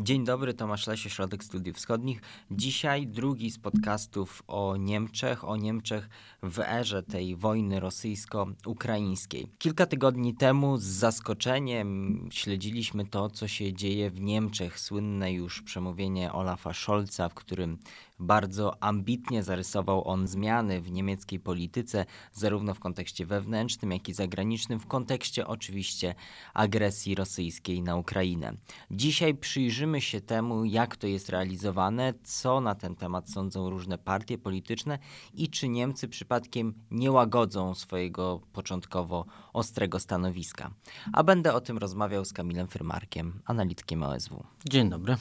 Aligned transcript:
Dzień 0.00 0.24
dobry, 0.24 0.54
Tomasz 0.54 0.86
Lesie, 0.86 1.10
Środek 1.10 1.44
Studiów 1.44 1.76
Wschodnich. 1.76 2.20
Dzisiaj 2.50 3.06
drugi 3.06 3.50
z 3.50 3.58
podcastów 3.58 4.42
o 4.46 4.76
Niemczech, 4.76 5.48
o 5.48 5.56
Niemczech 5.56 6.08
w 6.42 6.58
erze 6.58 7.02
tej 7.02 7.36
wojny 7.36 7.80
rosyjsko-ukraińskiej. 7.80 9.48
Kilka 9.58 9.86
tygodni 9.86 10.34
temu 10.34 10.78
z 10.78 10.84
zaskoczeniem 10.84 12.28
śledziliśmy 12.32 13.06
to, 13.06 13.30
co 13.30 13.48
się 13.48 13.72
dzieje 13.72 14.10
w 14.10 14.20
Niemczech. 14.20 14.80
Słynne 14.80 15.32
już 15.32 15.62
przemówienie 15.62 16.32
Olafa 16.32 16.74
Scholza, 16.74 17.28
w 17.28 17.34
którym 17.34 17.78
bardzo 18.18 18.82
ambitnie 18.82 19.42
zarysował 19.42 20.08
on 20.08 20.26
zmiany 20.26 20.80
w 20.80 20.90
niemieckiej 20.90 21.40
polityce, 21.40 22.06
zarówno 22.32 22.74
w 22.74 22.80
kontekście 22.80 23.26
wewnętrznym, 23.26 23.92
jak 23.92 24.08
i 24.08 24.12
zagranicznym, 24.12 24.80
w 24.80 24.86
kontekście 24.86 25.46
oczywiście 25.46 26.14
agresji 26.54 27.14
rosyjskiej 27.14 27.82
na 27.82 27.96
Ukrainę. 27.96 28.52
Dzisiaj 28.90 29.34
przyjrzymy 29.34 30.00
się 30.00 30.20
temu, 30.20 30.64
jak 30.64 30.96
to 30.96 31.06
jest 31.06 31.28
realizowane, 31.28 32.14
co 32.24 32.60
na 32.60 32.74
ten 32.74 32.96
temat 32.96 33.30
sądzą 33.30 33.70
różne 33.70 33.98
partie 33.98 34.38
polityczne 34.38 34.98
i 35.34 35.48
czy 35.48 35.68
Niemcy 35.68 36.08
przypadkiem 36.08 36.74
nie 36.90 37.10
łagodzą 37.10 37.74
swojego 37.74 38.40
początkowo 38.52 39.24
ostrego 39.52 40.00
stanowiska. 40.00 40.70
A 41.12 41.24
będę 41.24 41.54
o 41.54 41.60
tym 41.60 41.78
rozmawiał 41.78 42.24
z 42.24 42.32
Kamilem 42.32 42.68
Fyrmarkiem, 42.68 43.40
analitykiem 43.44 44.02
OSW. 44.02 44.44
Dzień 44.70 44.90
dobry. 44.90 45.16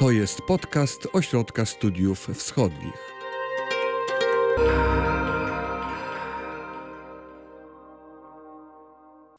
To 0.00 0.10
jest 0.10 0.42
podcast 0.42 1.08
Ośrodka 1.12 1.64
Studiów 1.66 2.28
Wschodnich. 2.34 3.12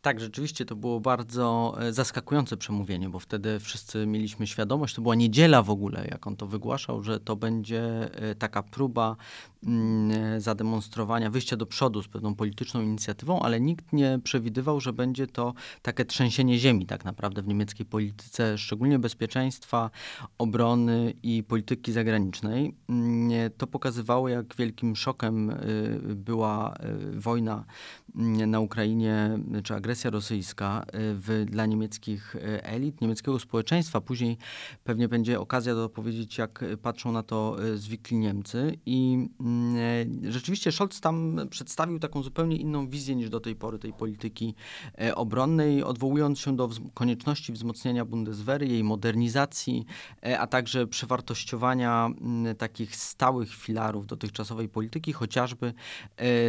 Tak, 0.02 0.20
rzeczywiście 0.20 0.66
to 0.66 0.76
było 0.76 1.00
bardzo 1.00 1.76
e, 1.80 1.94
zaskakujące 1.94 2.58
przemówienie, 2.58 3.10
bo 3.10 3.20
wtedy 3.20 3.60
wszyscy 3.60 4.06
mieliśmy 4.06 4.48
świadomość, 4.48 4.96
to 4.96 5.02
była 5.02 5.16
niedziela 5.16 5.64
w 5.64 5.70
ogóle, 5.70 6.08
jak 6.12 6.28
on 6.28 6.36
to 6.36 6.48
wygłaszał, 6.48 7.04
że 7.04 7.20
to 7.20 7.36
będzie 7.36 7.82
e, 8.16 8.36
taka 8.36 8.64
próba 8.64 9.16
mm, 9.64 10.42
zademonstrowania, 10.42 11.30
wyjścia 11.30 11.58
do 11.58 11.66
przodu 11.66 12.04
z 12.04 12.08
pewną 12.08 12.36
polityczną 12.36 12.82
inicjatywą, 12.82 13.40
ale 13.40 13.62
nikt 13.62 13.94
nie 13.94 14.20
przewidywał, 14.24 14.80
że 14.80 14.94
będzie 14.94 15.28
to 15.28 15.54
takie 15.82 16.06
trzęsienie 16.06 16.60
ziemi 16.60 16.86
tak 16.86 17.06
naprawdę 17.06 17.42
w 17.42 17.48
niemieckiej 17.48 17.86
polityce, 17.86 18.58
szczególnie 18.58 19.00
bezpieczeństwa, 19.00 19.90
obrony 20.38 21.14
i 21.24 21.44
polityki 21.44 21.92
zagranicznej. 21.92 22.76
Mm, 22.90 23.52
to 23.58 23.68
pokazywało, 23.68 24.30
jak 24.30 24.56
wielkim 24.56 24.96
szokiem 24.96 25.50
e, 25.50 25.56
była 26.16 26.74
wojna 27.14 27.66
mm, 28.16 28.52
na 28.52 28.60
Ukrainie, 28.60 29.40
czy 29.64 29.76
agresja 29.76 29.91
agresja 29.92 30.10
rosyjska 30.10 30.86
y, 30.88 30.90
w, 30.94 31.46
dla 31.46 31.66
niemieckich 31.66 32.36
y, 32.36 32.64
elit, 32.64 33.02
niemieckiego 33.02 33.40
społeczeństwa. 33.40 34.02
Później 34.02 34.38
pewnie 34.84 35.08
będzie 35.08 35.40
okazja 35.40 35.76
do 35.76 35.90
powiedzieć, 35.90 36.38
jak 36.38 36.66
patrzą 36.82 37.12
na 37.12 37.24
to 37.24 37.64
y, 37.64 37.78
zwykli 37.78 38.18
Niemcy. 38.18 38.78
I 38.86 39.28
mm, 39.40 40.32
rzeczywiście 40.32 40.72
Scholz 40.72 41.02
tam 41.02 41.40
przedstawił 41.50 42.00
taką 42.00 42.24
zupełnie 42.24 42.58
inną 42.58 42.88
wizję 42.88 43.16
niż 43.16 43.30
do 43.30 43.40
tej 43.40 43.56
pory 43.56 43.80
tej 43.80 43.94
polityki 43.94 44.56
obronnej, 45.16 45.84
odwołując 45.84 46.40
się 46.40 46.56
do 46.56 46.70
konieczności 46.94 47.54
wzmocnienia 47.54 48.06
Bundeswehry, 48.06 48.68
jej 48.68 48.84
modernizacji, 48.84 49.86
a 50.40 50.48
także 50.48 50.88
przewartościowania 50.88 52.06
mm, 52.06 52.56
takich 52.56 52.96
stałych 52.96 53.56
filarów 53.56 54.08
dotychczasowej 54.08 54.70
polityki, 54.70 55.14
chociażby 55.14 55.74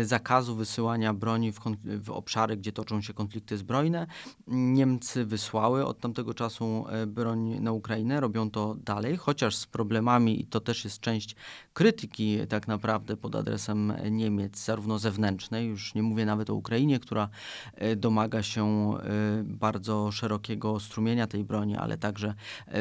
zakazu 0.02 0.56
wysyłania 0.56 1.14
broni 1.14 1.52
w, 1.52 1.60
w 1.84 2.10
obszary, 2.10 2.56
gdzie 2.56 2.72
toczą 2.72 3.00
się 3.00 3.14
konflikty 3.14 3.31
konflikty 3.32 3.58
zbrojne. 3.58 4.06
Niemcy 4.46 5.24
wysłały 5.24 5.86
od 5.86 6.00
tamtego 6.00 6.34
czasu 6.34 6.84
e, 6.88 7.06
broń 7.06 7.58
na 7.60 7.72
Ukrainę, 7.72 8.20
robią 8.20 8.50
to 8.50 8.74
dalej, 8.74 9.16
chociaż 9.16 9.56
z 9.56 9.66
problemami, 9.66 10.40
i 10.40 10.46
to 10.46 10.60
też 10.60 10.84
jest 10.84 11.00
część 11.00 11.36
krytyki 11.72 12.38
tak 12.48 12.68
naprawdę 12.68 13.16
pod 13.16 13.36
adresem 13.36 13.92
Niemiec, 14.10 14.64
zarówno 14.64 14.98
zewnętrznej, 14.98 15.68
już 15.68 15.94
nie 15.94 16.02
mówię 16.02 16.26
nawet 16.26 16.50
o 16.50 16.54
Ukrainie, 16.54 17.00
która 17.00 17.28
e, 17.74 17.96
domaga 17.96 18.42
się 18.42 18.64
e, 18.64 19.42
bardzo 19.44 20.10
szerokiego 20.10 20.80
strumienia 20.80 21.26
tej 21.26 21.44
broni, 21.44 21.76
ale 21.76 21.98
także 21.98 22.34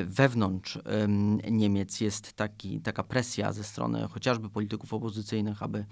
wewnątrz 0.06 0.80
Niemiec 1.52 2.02
jest 2.02 2.34
taki, 2.34 2.82
taka 2.82 3.04
presja 3.04 3.54
ze 3.54 3.64
strony 3.64 4.08
chociażby 4.08 4.50
polityków 4.50 4.94
opozycyjnych, 4.94 5.64
aby 5.64 5.86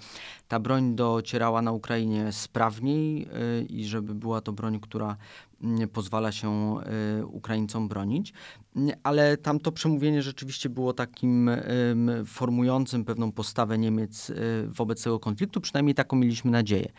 ta 0.48 0.60
broń 0.60 0.96
docierała 0.96 1.62
na 1.62 1.72
Ukrainie 1.72 2.32
sprawniej 2.32 3.28
i 3.70 3.86
żeby 3.86 4.16
była 4.16 4.42
to 4.42 4.49
to 4.50 4.54
broń, 4.54 4.80
która 4.80 5.18
mm, 5.62 5.90
pozwala 5.90 6.32
się 6.32 6.78
y, 7.20 7.26
Ukraińcom 7.26 7.88
bronić. 7.88 8.34
Ale 9.04 9.38
tamto 9.38 9.72
przemówienie 9.72 10.22
rzeczywiście 10.22 10.70
było 10.70 10.94
takim 10.94 11.50
formującym 12.26 13.06
pewną 13.06 13.32
postawę 13.32 13.78
Niemiec 13.78 14.30
y, 14.30 14.36
wobec 14.68 15.04
tego 15.04 15.20
konfliktu, 15.20 15.62
przynajmniej 15.62 15.96
taką 15.96 16.18
mieliśmy 16.18 16.52
nadzieję. 16.52 16.92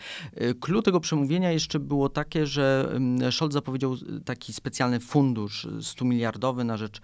Klucz 0.61 0.81
y, 0.81 0.83
tego 0.83 1.01
przemówienia 1.01 1.53
jeszcze 1.53 1.81
było 1.81 2.09
takie, 2.09 2.47
że 2.47 2.93
Scholz 3.31 3.53
zapowiedział 3.53 3.97
taki 4.25 4.53
specjalny 4.53 5.01
fundusz 5.01 5.69
100 5.81 6.05
miliardowy 6.05 6.65
na 6.65 6.77
rzecz 6.77 7.01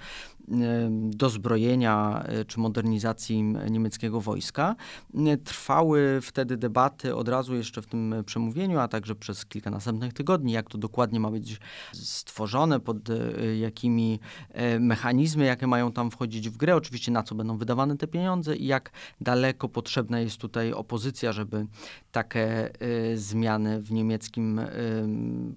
dozbrojenia 0.90 2.24
czy 2.46 2.60
modernizacji 2.60 3.42
niemieckiego 3.70 4.20
wojska. 4.20 4.76
Trwały 5.44 6.18
wtedy 6.22 6.56
debaty 6.56 7.14
od 7.14 7.28
razu 7.28 7.54
jeszcze 7.54 7.82
w 7.82 7.86
tym 7.86 8.14
przemówieniu, 8.26 8.78
a 8.78 8.88
także 8.88 9.14
przez 9.14 9.46
kilka 9.46 9.70
następnych 9.70 10.12
tygodni 10.12 10.52
jak 10.52 10.70
to 10.70 10.78
dokładnie 10.78 11.20
ma 11.20 11.30
być 11.30 11.60
stworzone, 11.92 12.80
pod 12.80 13.10
e, 13.10 13.56
jakimi 13.56 14.20
e, 14.50 14.80
mechanizmy, 14.80 15.44
jakie 15.44 15.66
mają 15.66 15.92
tam 15.92 16.10
wchodzić 16.10 16.48
w 16.48 16.56
grę, 16.56 16.76
oczywiście 16.76 17.12
na 17.12 17.22
co 17.22 17.34
będą 17.34 17.58
wydawane 17.58 17.96
te 17.96 18.06
pieniądze 18.06 18.56
i 18.56 18.66
jak 18.66 18.90
daleko 19.20 19.68
potrzebna 19.68 20.20
jest 20.20 20.36
tutaj 20.36 20.72
opozycja, 20.72 21.32
żeby 21.32 21.66
takie 22.12 22.70
e, 22.80 23.16
zmiany 23.16 23.82
w 23.82 23.92
niemieckim 23.92 24.60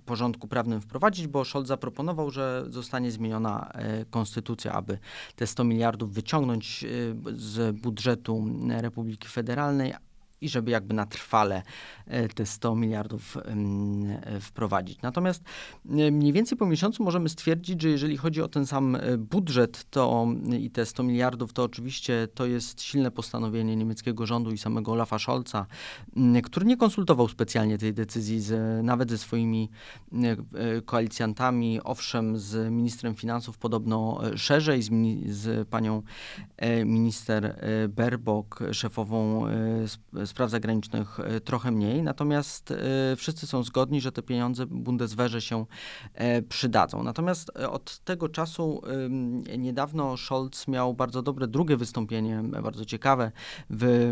porządku 0.05 0.47
prawnym 0.47 0.81
wprowadzić, 0.81 1.27
bo 1.27 1.45
Scholz 1.45 1.67
zaproponował, 1.67 2.31
że 2.31 2.65
zostanie 2.69 3.11
zmieniona 3.11 3.71
konstytucja, 4.09 4.78
aby 4.79 4.97
te 5.35 5.47
100 5.47 5.63
miliardów 5.63 6.13
wyciągnąć 6.13 6.85
z 7.35 7.75
budżetu 7.75 8.45
Republiki 8.69 9.27
Federalnej, 9.27 9.93
i 10.41 10.49
żeby 10.49 10.71
jakby 10.71 10.93
na 10.93 11.05
trwale 11.05 11.63
e, 12.07 12.27
te 12.27 12.45
100 12.45 12.75
miliardów 12.75 13.37
e, 13.37 14.39
wprowadzić. 14.39 15.01
Natomiast 15.01 15.43
e, 15.89 16.11
mniej 16.11 16.33
więcej 16.33 16.57
po 16.57 16.65
miesiącu 16.65 17.03
możemy 17.03 17.29
stwierdzić, 17.29 17.81
że 17.81 17.89
jeżeli 17.89 18.17
chodzi 18.17 18.41
o 18.41 18.47
ten 18.47 18.65
sam 18.65 18.97
budżet 19.17 19.85
to 19.89 20.27
i 20.59 20.71
te 20.71 20.85
100 20.85 21.03
miliardów, 21.03 21.53
to 21.53 21.63
oczywiście 21.63 22.27
to 22.33 22.45
jest 22.45 22.81
silne 22.81 23.11
postanowienie 23.11 23.75
niemieckiego 23.75 24.25
rządu 24.25 24.51
i 24.51 24.57
samego 24.57 24.91
Olafa 24.91 25.19
Scholza, 25.19 25.65
który 26.43 26.65
nie 26.65 26.77
konsultował 26.77 27.27
specjalnie 27.27 27.77
tej 27.77 27.93
decyzji 27.93 28.39
z, 28.39 28.85
nawet 28.85 29.09
ze 29.09 29.17
swoimi 29.17 29.69
koalicjantami, 30.85 31.79
owszem 31.83 32.37
z 32.37 32.71
ministrem 32.71 33.15
finansów 33.15 33.57
podobno 33.57 34.21
szerzej, 34.35 34.81
z, 34.81 34.89
z 35.25 35.67
panią 35.67 36.03
minister 36.85 37.55
Berbok, 37.89 38.59
szefową 38.71 39.45
spraw 40.29 40.49
zagranicznych 40.49 41.19
e, 41.19 41.41
trochę 41.41 41.71
mniej, 41.71 42.03
natomiast 42.03 42.71
e, 42.71 43.15
wszyscy 43.15 43.47
są 43.47 43.63
zgodni, 43.63 44.01
że 44.01 44.11
te 44.11 44.21
pieniądze 44.21 44.65
Bundeswehrze 44.65 45.41
się 45.41 45.65
e, 46.13 46.41
przydadzą. 46.41 47.03
Natomiast 47.03 47.51
od 47.69 47.99
tego 47.99 48.29
czasu 48.29 48.81
niedawno 49.57 50.17
Scholz 50.17 50.67
miał 50.67 50.93
bardzo 50.93 51.21
dobre 51.21 51.47
drugie 51.47 51.77
wystąpienie, 51.77 52.43
bardzo 52.43 52.85
ciekawe 52.85 53.31
w 53.69 54.11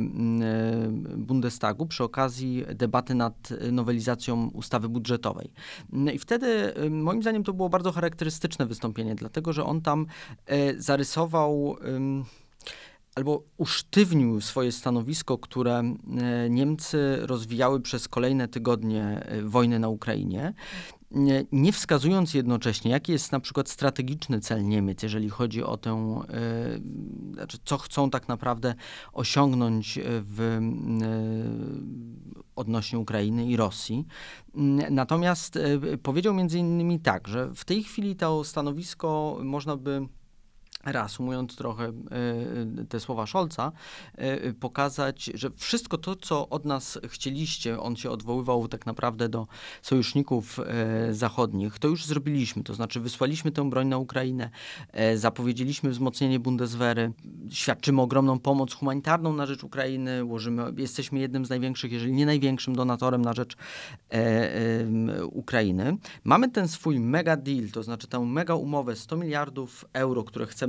Bundestagu 1.17 1.85
przy 1.85 2.03
okazji 2.03 2.65
debaty 2.75 3.15
nad 3.15 3.49
nowelizacją 3.71 4.49
ustawy 4.53 4.89
budżetowej. 4.89 5.51
I 6.13 6.19
wtedy 6.19 6.73
moim 6.89 7.21
zdaniem 7.21 7.43
to 7.43 7.53
było 7.53 7.69
bardzo 7.69 7.91
charakterystyczne 7.91 8.65
wystąpienie, 8.65 9.15
dlatego 9.15 9.53
że 9.53 9.65
on 9.65 9.81
tam 9.81 10.05
zarysował 10.77 11.77
albo 13.17 13.43
usztywnił 13.57 14.41
swoje 14.41 14.71
stanowisko, 14.71 15.37
które 15.37 15.79
e, 15.79 16.49
Niemcy 16.49 17.17
rozwijały 17.21 17.81
przez 17.81 18.07
kolejne 18.07 18.47
tygodnie 18.47 19.03
e, 19.03 19.41
wojny 19.41 19.79
na 19.79 19.89
Ukrainie, 19.89 20.53
nie 21.51 21.73
wskazując 21.73 22.33
jednocześnie, 22.33 22.91
jaki 22.91 23.11
jest 23.11 23.31
na 23.31 23.39
przykład 23.39 23.69
strategiczny 23.69 24.39
cel 24.39 24.67
Niemiec, 24.67 25.03
jeżeli 25.03 25.29
chodzi 25.29 25.63
o 25.63 25.77
tę, 25.77 25.91
e, 25.91 27.33
znaczy 27.33 27.57
co 27.65 27.77
chcą 27.77 28.09
tak 28.09 28.27
naprawdę 28.27 28.75
osiągnąć 29.13 29.99
w, 30.03 30.59
odnośnie 32.55 32.99
Ukrainy 32.99 33.45
i 33.45 33.57
Rosji. 33.57 34.05
Natomiast 34.91 35.59
powiedział 36.03 36.33
między 36.33 36.59
innymi 36.59 36.99
tak, 36.99 37.27
że 37.27 37.55
w 37.55 37.65
tej 37.65 37.83
chwili 37.83 38.15
to 38.15 38.43
stanowisko 38.43 39.39
można 39.43 39.77
by 39.77 40.07
reasumując 40.85 41.55
trochę 41.55 41.91
te 42.89 42.99
słowa 42.99 43.27
Scholza, 43.27 43.71
pokazać, 44.59 45.31
że 45.33 45.51
wszystko 45.55 45.97
to, 45.97 46.15
co 46.15 46.49
od 46.49 46.65
nas 46.65 46.99
chcieliście, 47.07 47.79
on 47.79 47.95
się 47.95 48.09
odwoływał 48.09 48.67
tak 48.67 48.85
naprawdę 48.85 49.29
do 49.29 49.47
sojuszników 49.81 50.59
zachodnich, 51.11 51.79
to 51.79 51.87
już 51.87 52.05
zrobiliśmy. 52.05 52.63
To 52.63 52.73
znaczy 52.73 52.99
wysłaliśmy 52.99 53.51
tę 53.51 53.69
broń 53.69 53.87
na 53.87 53.97
Ukrainę, 53.97 54.49
zapowiedzieliśmy 55.15 55.89
wzmocnienie 55.89 56.39
Bundeswehry, 56.39 57.11
świadczymy 57.49 58.01
ogromną 58.01 58.39
pomoc 58.39 58.73
humanitarną 58.73 59.33
na 59.33 59.45
rzecz 59.45 59.63
Ukrainy, 59.63 60.21
jesteśmy 60.77 61.19
jednym 61.19 61.45
z 61.45 61.49
największych, 61.49 61.91
jeżeli 61.91 62.13
nie 62.13 62.25
największym 62.25 62.75
donatorem 62.75 63.21
na 63.21 63.33
rzecz 63.33 63.57
Ukrainy. 65.31 65.97
Mamy 66.23 66.49
ten 66.49 66.67
swój 66.67 66.99
mega 66.99 67.37
deal, 67.37 67.69
to 67.73 67.83
znaczy 67.83 68.07
tę 68.07 68.19
mega 68.19 68.55
umowę 68.55 68.95
100 68.95 69.17
miliardów 69.17 69.85
euro, 69.93 70.23
które 70.23 70.45
chcemy 70.45 70.66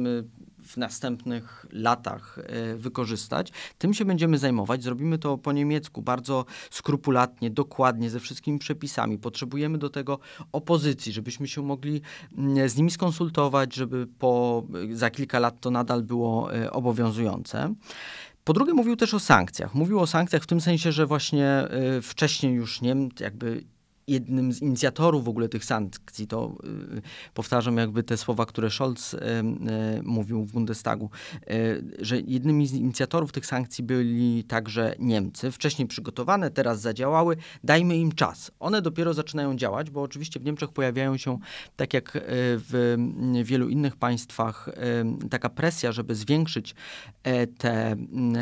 w 0.69 0.77
następnych 0.77 1.67
latach 1.73 2.39
e, 2.39 2.77
wykorzystać. 2.77 3.53
Tym 3.79 3.95
się 3.95 4.05
będziemy 4.05 4.39
zajmować. 4.39 4.83
Zrobimy 4.83 5.19
to 5.19 5.39
po 5.39 5.53
niemiecku, 5.53 6.03
bardzo 6.03 6.45
skrupulatnie, 6.71 7.51
dokładnie, 7.51 8.11
ze 8.11 8.21
wszystkimi 8.21 8.59
przepisami. 8.59 9.19
Potrzebujemy 9.19 9.79
do 9.79 9.91
tego 9.91 10.19
opozycji, 10.53 11.13
żebyśmy 11.13 11.49
się 11.49 11.63
mogli 11.63 12.01
mm, 12.39 12.69
z 12.69 12.77
nimi 12.77 12.91
skonsultować, 12.91 13.75
żeby 13.75 14.07
po, 14.19 14.63
za 14.93 15.11
kilka 15.11 15.39
lat 15.39 15.61
to 15.61 15.71
nadal 15.71 16.03
było 16.03 16.55
e, 16.55 16.71
obowiązujące. 16.71 17.75
Po 18.45 18.53
drugie, 18.53 18.75
mówił 18.75 18.97
też 18.97 19.15
o 19.15 19.21
sankcjach. 19.21 19.75
Mówił 19.75 20.01
o 20.01 20.07
sankcjach 20.07 20.43
w 20.43 20.47
tym 20.47 20.61
sensie, 20.61 20.93
że 20.93 21.07
właśnie 21.07 21.47
e, 21.47 22.03
wcześniej 22.03 22.55
już 22.55 22.81
nie 22.81 22.97
jakby 23.21 23.65
jednym 24.09 24.53
z 24.53 24.63
inicjatorów 24.63 25.25
w 25.25 25.29
ogóle 25.29 25.49
tych 25.49 25.65
sankcji, 25.65 26.27
to 26.27 26.57
y, 26.97 27.03
powtarzam 27.35 27.77
jakby 27.77 28.03
te 28.03 28.17
słowa, 28.17 28.47
które 28.47 28.71
Scholz 28.71 29.15
y, 29.15 29.19
y, 29.19 30.03
mówił 30.03 30.45
w 30.45 30.53
Bundestagu, 30.53 31.11
że 31.99 32.21
jednymi 32.21 32.67
z 32.67 32.73
inicjatorów 32.73 33.33
tych 33.33 33.47
sankcji 33.47 33.85
byli 33.85 34.45
także 34.45 34.95
Niemcy, 34.99 35.51
wcześniej 35.51 35.89
przygotowane, 35.89 36.51
teraz 36.51 36.81
zadziałały, 36.81 37.37
dajmy 37.65 37.97
im 37.97 38.13
czas. 38.13 38.51
One 38.61 38.83
dopiero 38.83 39.15
zaczynają 39.15 39.57
działać, 39.57 39.91
bo 39.91 40.03
oczywiście 40.03 40.41
w 40.41 40.45
Niemczech 40.45 40.71
pojawiają 40.71 41.17
się, 41.17 41.39
tak 41.77 41.95
jak 41.95 42.19
w 42.23 42.97
wielu 43.45 43.69
innych 43.69 43.97
państwach, 43.97 44.69
taka 45.31 45.49
presja, 45.49 45.93
żeby 45.93 46.15
zwiększyć 46.15 46.75
te 47.59 47.97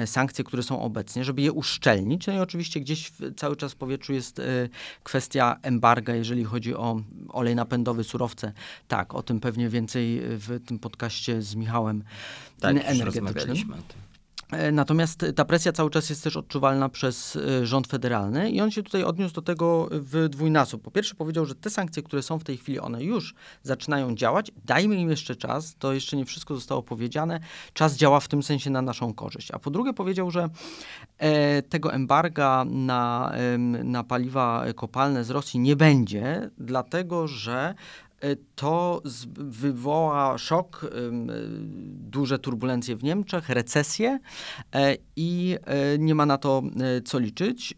sankcje, 0.06 0.44
które 0.44 0.62
są 0.62 0.82
obecnie, 0.82 1.24
żeby 1.24 1.42
je 1.42 1.52
uszczelnić. 1.52 2.26
No 2.26 2.32
i 2.32 2.38
oczywiście 2.38 2.80
gdzieś 2.80 3.12
cały 3.36 3.56
czas 3.56 3.72
w 3.72 3.76
powietrzu 3.76 4.12
jest 4.12 4.40
kwestia 5.02 5.55
embarga, 5.62 6.14
jeżeli 6.14 6.44
chodzi 6.44 6.74
o 6.74 7.00
olej 7.28 7.54
napędowy, 7.54 8.04
surowce. 8.04 8.52
Tak, 8.88 9.14
o 9.14 9.22
tym 9.22 9.40
pewnie 9.40 9.68
więcej 9.68 10.20
w 10.22 10.60
tym 10.66 10.78
podcaście 10.78 11.42
z 11.42 11.54
Michałem 11.54 12.04
tak, 12.60 12.76
energetycznym. 12.84 13.72
E, 13.72 14.05
natomiast 14.72 15.26
ta 15.36 15.44
presja 15.44 15.72
cały 15.72 15.90
czas 15.90 16.10
jest 16.10 16.24
też 16.24 16.36
odczuwalna 16.36 16.88
przez 16.88 17.36
e, 17.36 17.66
rząd 17.66 17.86
federalny 17.86 18.50
i 18.50 18.60
on 18.60 18.70
się 18.70 18.82
tutaj 18.82 19.04
odniósł 19.04 19.34
do 19.34 19.42
tego 19.42 19.88
w 19.90 20.28
dwójnasób. 20.28 20.82
Po 20.82 20.90
pierwsze 20.90 21.14
powiedział, 21.14 21.46
że 21.46 21.54
te 21.54 21.70
sankcje, 21.70 22.02
które 22.02 22.22
są 22.22 22.38
w 22.38 22.44
tej 22.44 22.56
chwili, 22.56 22.80
one 22.80 23.04
już 23.04 23.34
zaczynają 23.62 24.14
działać. 24.14 24.52
Dajmy 24.64 24.96
im 24.96 25.10
jeszcze 25.10 25.36
czas, 25.36 25.76
to 25.78 25.92
jeszcze 25.92 26.16
nie 26.16 26.24
wszystko 26.24 26.54
zostało 26.54 26.82
powiedziane. 26.82 27.40
Czas 27.72 27.96
działa 27.96 28.20
w 28.20 28.28
tym 28.28 28.42
sensie 28.42 28.70
na 28.70 28.82
naszą 28.82 29.14
korzyść. 29.14 29.50
A 29.50 29.58
po 29.58 29.70
drugie 29.70 29.92
powiedział, 29.92 30.30
że 30.30 30.48
e, 31.18 31.62
tego 31.62 31.92
embarga 31.92 32.64
na, 32.68 33.32
e, 33.34 33.58
na 33.58 34.04
paliwa 34.04 34.64
kopalne 34.76 35.24
z 35.24 35.30
Rosji 35.30 35.60
nie 35.60 35.76
będzie, 35.76 36.50
dlatego 36.58 37.28
że 37.28 37.74
E, 38.05 38.05
to 38.54 39.02
wywoła 39.34 40.38
szok, 40.38 40.90
duże 41.86 42.38
turbulencje 42.38 42.96
w 42.96 43.04
Niemczech, 43.04 43.48
recesję 43.48 44.18
e, 44.74 44.96
i 45.16 45.56
e, 45.64 45.98
nie 45.98 46.14
ma 46.14 46.26
na 46.26 46.38
to 46.38 46.62
co 47.04 47.18
liczyć. 47.18 47.74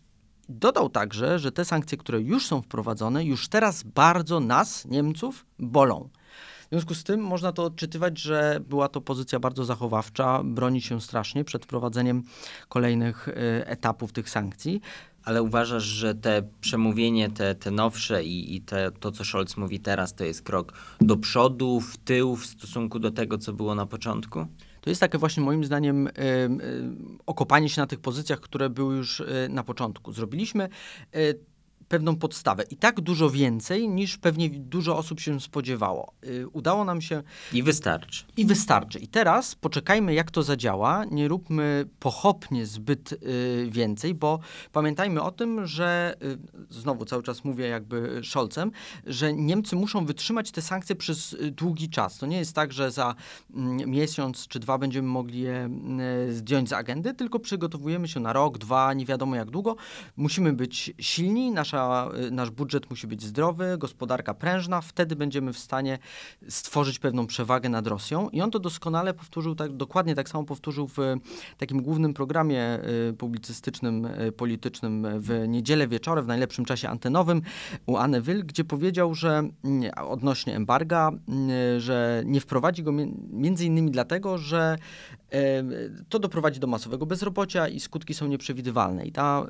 Dodał 0.49 0.89
także, 0.89 1.39
że 1.39 1.53
te 1.53 1.65
sankcje, 1.65 1.99
które 1.99 2.21
już 2.21 2.47
są 2.47 2.63
wprowadzone, 2.63 3.25
już 3.25 3.49
teraz 3.49 3.83
bardzo 3.83 4.41
nas, 4.41 4.85
Niemców, 4.85 5.47
bolą. 5.59 6.09
W 6.67 6.71
związku 6.71 6.95
z 6.95 7.05
tym 7.05 7.21
można 7.21 7.53
to 7.53 7.65
odczytywać, 7.65 8.19
że 8.19 8.61
była 8.69 8.89
to 8.89 9.01
pozycja 9.01 9.41
bardzo 9.41 9.65
zachowawcza, 9.65 10.43
broni 10.45 10.81
się 10.83 11.01
strasznie 11.01 11.45
przed 11.45 11.65
wprowadzeniem 11.65 12.23
kolejnych 12.69 13.29
etapów 13.65 14.13
tych 14.13 14.31
sankcji. 14.31 14.81
Ale 15.29 15.43
uważasz, 15.43 15.85
że 15.85 16.15
te 16.15 16.43
przemówienie, 16.61 17.31
te, 17.31 17.55
te 17.55 17.71
nowsze 17.71 18.25
i, 18.25 18.57
i 18.57 18.61
te, 18.61 18.91
to, 19.01 19.13
co 19.13 19.25
Scholz 19.25 19.57
mówi 19.57 19.81
teraz, 19.81 20.15
to 20.15 20.25
jest 20.25 20.43
krok 20.43 20.73
do 21.01 21.17
przodu, 21.17 21.81
w 21.81 21.97
tył 21.97 22.37
w 22.37 22.47
stosunku 22.47 22.99
do 22.99 23.11
tego, 23.11 23.39
co 23.39 23.53
było 23.53 23.75
na 23.75 23.87
początku? 23.87 24.47
To 24.81 24.91
jest 24.91 25.01
takie 25.01 25.19
właśnie 25.19 25.43
moim 25.43 25.65
zdaniem 25.65 26.07
y, 26.07 26.11
y, 26.11 26.51
okopanie 27.27 27.69
się 27.69 27.81
na 27.81 27.87
tych 27.87 28.01
pozycjach, 28.01 28.41
które 28.41 28.71
były 28.71 28.97
już 28.97 29.21
y, 29.21 29.27
na 29.51 29.65
początku. 29.65 30.13
Zrobiliśmy 30.13 30.69
pewną 31.89 32.17
podstawę. 32.17 32.63
I 32.71 32.77
tak 32.77 33.01
dużo 33.01 33.31
więcej, 33.31 33.89
niż 33.89 34.19
pewnie 34.19 34.51
dużo 34.51 34.97
osób 34.97 35.21
się 35.21 35.41
spodziewało. 35.41 36.13
Y, 36.25 36.49
udało 36.49 36.85
nam 36.85 37.01
się. 37.01 37.23
I 37.53 37.63
wystarczy. 37.63 38.25
I 38.37 38.47
wystarczy. 38.47 38.99
I 38.99 39.09
teraz 39.09 39.55
poczekajmy, 39.55 40.15
jak 40.15 40.31
to 40.31 40.43
zadziała. 40.43 41.05
Nie 41.05 41.29
róbmy 41.29 41.89
pochopnie 42.01 42.67
zbyt 42.67 43.13
y, 43.13 43.69
więcej, 43.71 44.15
bo 44.15 44.39
pamiętajmy 44.73 45.23
o 45.23 45.31
tym, 45.31 45.67
że 45.67 46.17
y, 46.71 46.75
znowu 46.75 47.05
cały 47.05 47.23
czas 47.23 47.45
mówię 47.45 47.69
jakby 47.69 48.21
Scholzem, 48.25 48.71
że 49.07 49.33
Niemcy 49.33 49.77
muszą 49.77 50.07
wytrzymać 50.07 50.51
te 50.51 50.63
sankcje 50.63 50.97
przez 50.97 51.37
długi 51.53 51.89
czas. 51.89 52.19
To 52.19 52.27
nie 52.27 52.39
jest 52.39 52.55
tak, 52.55 52.73
że 52.73 52.91
za 52.91 53.15
mm, 53.55 53.91
miesiąc 53.91 54.49
czy 54.49 54.59
dwa 54.59 54.79
będziemy 54.79 55.09
mogli 55.09 55.41
je 55.41 55.71
zdjąć 56.31 56.69
z 56.69 56.73
agendy, 56.73 57.15
tylko 57.15 57.39
przygotowujemy 57.39 58.09
się 58.09 58.21
na 58.21 58.33
rok, 58.33 58.59
dwa, 58.59 58.95
nie 58.95 59.07
wiadomo 59.07 59.37
jak 59.37 59.51
długo. 59.51 59.77
Musimy 60.17 60.53
być 60.53 60.93
silni, 60.99 61.51
nasza 61.51 61.78
nasza, 61.79 62.17
y, 62.27 62.31
nasz 62.31 62.51
budżet 62.51 62.91
musi 62.91 63.07
być 63.07 63.23
zdrowy, 63.23 63.79
gospodarka 63.79 64.35
prężna, 64.35 64.81
wtedy 64.81 65.17
będziemy 65.17 65.53
w 65.53 65.59
stanie 65.59 65.99
stworzyć 66.49 66.99
pewną 66.99 67.27
przewagę 67.27 67.69
nad 67.69 67.87
Rosją. 67.87 68.29
I 68.29 68.41
on 68.41 68.51
to 68.51 68.59
doskonale 68.59 69.15
powtórzył, 69.15 69.55
tak, 69.55 69.73
dokładnie 69.73 70.15
tak 70.15 70.29
samo 70.29 70.45
powtórzył 70.45 70.89
w 70.89 70.99
takim 71.59 71.83
głównym 71.83 72.15
programie 72.15 72.81
y, 73.11 73.13
publicystycznym, 73.13 74.05
y, 74.05 74.33
politycznym 74.33 75.07
w 75.19 75.45
niedzielę 75.49 75.89
wieczorem, 75.89 76.25
w 76.25 76.29
najlepszym 76.29 76.65
czasie 76.65 76.89
antenowym 76.89 77.43
u 77.87 77.97
Anny 77.97 78.23
Will, 78.23 78.47
gdzie 78.47 78.65
powiedział, 78.65 79.15
że 79.15 79.43
odnośnie 79.97 80.57
embarga, 80.57 81.11
że 81.79 82.23
nie 82.27 82.41
wprowadzi 82.41 82.83
go 82.83 82.93
między 83.31 83.67
innymi 83.67 83.91
dlatego, 83.91 84.39
że 84.39 84.79
to 86.09 86.19
doprowadzi 86.19 86.61
do 86.61 86.67
masowego 86.67 87.07
bezrobocia 87.07 87.69
i 87.69 87.81
skutki 87.81 88.15
są 88.15 88.27
nieprzewidywalne. 88.27 89.07
I 89.07 89.13
ta 89.13 89.47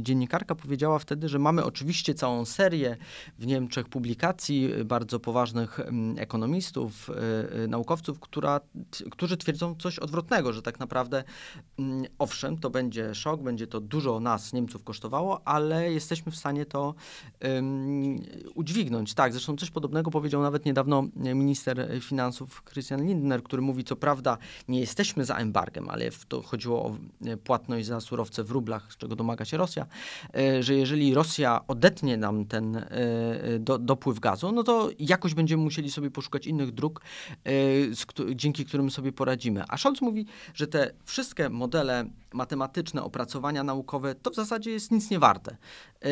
dziennikarka 0.00 0.54
powiedziała 0.54 0.98
wtedy, 0.98 1.28
że 1.28 1.38
mamy 1.38 1.64
oczywiście 1.64 2.14
całą 2.14 2.44
serię 2.44 2.96
w 3.38 3.46
Niemczech 3.46 3.88
publikacji 3.88 4.70
bardzo 4.84 5.20
poważnych 5.20 5.80
ekonomistów, 6.16 7.10
e, 7.10 7.62
e, 7.64 7.66
naukowców, 7.66 8.20
która, 8.20 8.60
którzy 9.10 9.36
twierdzą 9.36 9.74
coś 9.74 9.98
odwrotnego, 9.98 10.52
że 10.52 10.62
tak 10.62 10.80
naprawdę 10.80 11.24
owszem, 12.18 12.58
to 12.58 12.70
będzie 12.70 13.14
szok, 13.14 13.42
będzie 13.42 13.66
to 13.66 13.80
dużo 13.80 14.20
nas, 14.20 14.52
Niemców, 14.52 14.84
kosztowało, 14.84 15.40
ale 15.44 15.92
jesteśmy 15.92 16.32
w 16.32 16.36
stanie 16.36 16.66
to 16.66 16.94
um, 17.42 18.20
udźwignąć. 18.54 19.14
Tak, 19.14 19.32
zresztą 19.32 19.56
coś 19.56 19.70
podobnego 19.70 20.10
powiedział 20.10 20.42
nawet 20.42 20.64
niedawno 20.64 21.04
minister 21.16 21.88
finansów 22.00 22.62
Christian 22.64 23.06
Lindner, 23.06 23.42
który 23.42 23.62
mówi, 23.62 23.84
co 23.84 23.96
prawda 23.96 24.38
nie 24.68 24.79
jesteśmy 24.80 25.24
za 25.24 25.36
embargiem, 25.36 25.90
ale 25.90 26.10
to 26.28 26.42
chodziło 26.42 26.84
o 26.84 26.96
płatność 27.44 27.86
za 27.86 28.00
surowce 28.00 28.44
w 28.44 28.50
rublach, 28.50 28.92
z 28.92 28.96
czego 28.96 29.16
domaga 29.16 29.44
się 29.44 29.56
Rosja, 29.56 29.86
e, 30.34 30.62
że 30.62 30.74
jeżeli 30.74 31.14
Rosja 31.14 31.60
odetnie 31.68 32.16
nam 32.16 32.44
ten 32.44 32.76
e, 32.76 32.84
do, 33.58 33.78
dopływ 33.78 34.20
gazu, 34.20 34.52
no 34.52 34.62
to 34.62 34.90
jakoś 34.98 35.34
będziemy 35.34 35.62
musieli 35.62 35.90
sobie 35.90 36.10
poszukać 36.10 36.46
innych 36.46 36.70
dróg, 36.70 37.00
e, 37.46 38.34
dzięki 38.34 38.64
którym 38.64 38.90
sobie 38.90 39.12
poradzimy. 39.12 39.64
A 39.68 39.76
Scholz 39.76 40.00
mówi, 40.00 40.26
że 40.54 40.66
te 40.66 40.90
wszystkie 41.04 41.48
modele 41.48 42.04
matematyczne, 42.32 43.02
opracowania 43.02 43.64
naukowe, 43.64 44.14
to 44.14 44.30
w 44.30 44.34
zasadzie 44.34 44.70
jest 44.70 44.90
nic 44.90 45.10
nie 45.10 45.18
warte, 45.18 45.50
e, 45.50 45.56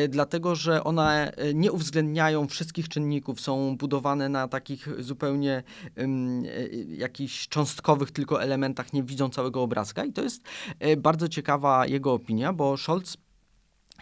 dlatego 0.09 0.55
że 0.55 0.83
one 0.83 1.31
nie 1.53 1.71
uwzględniają 1.71 2.47
wszystkich 2.47 2.89
czynników, 2.89 3.41
są 3.41 3.77
budowane 3.77 4.29
na 4.29 4.47
takich 4.47 5.03
zupełnie 5.03 5.63
um, 5.97 6.43
jakichś 6.87 7.47
cząstkowych 7.47 8.11
tylko 8.11 8.43
elementach, 8.43 8.93
nie 8.93 9.03
widzą 9.03 9.29
całego 9.29 9.61
obrazka. 9.61 10.05
I 10.05 10.13
to 10.13 10.21
jest 10.21 10.43
bardzo 10.97 11.27
ciekawa 11.27 11.85
jego 11.85 12.13
opinia, 12.13 12.53
bo 12.53 12.77
Scholz 12.77 13.17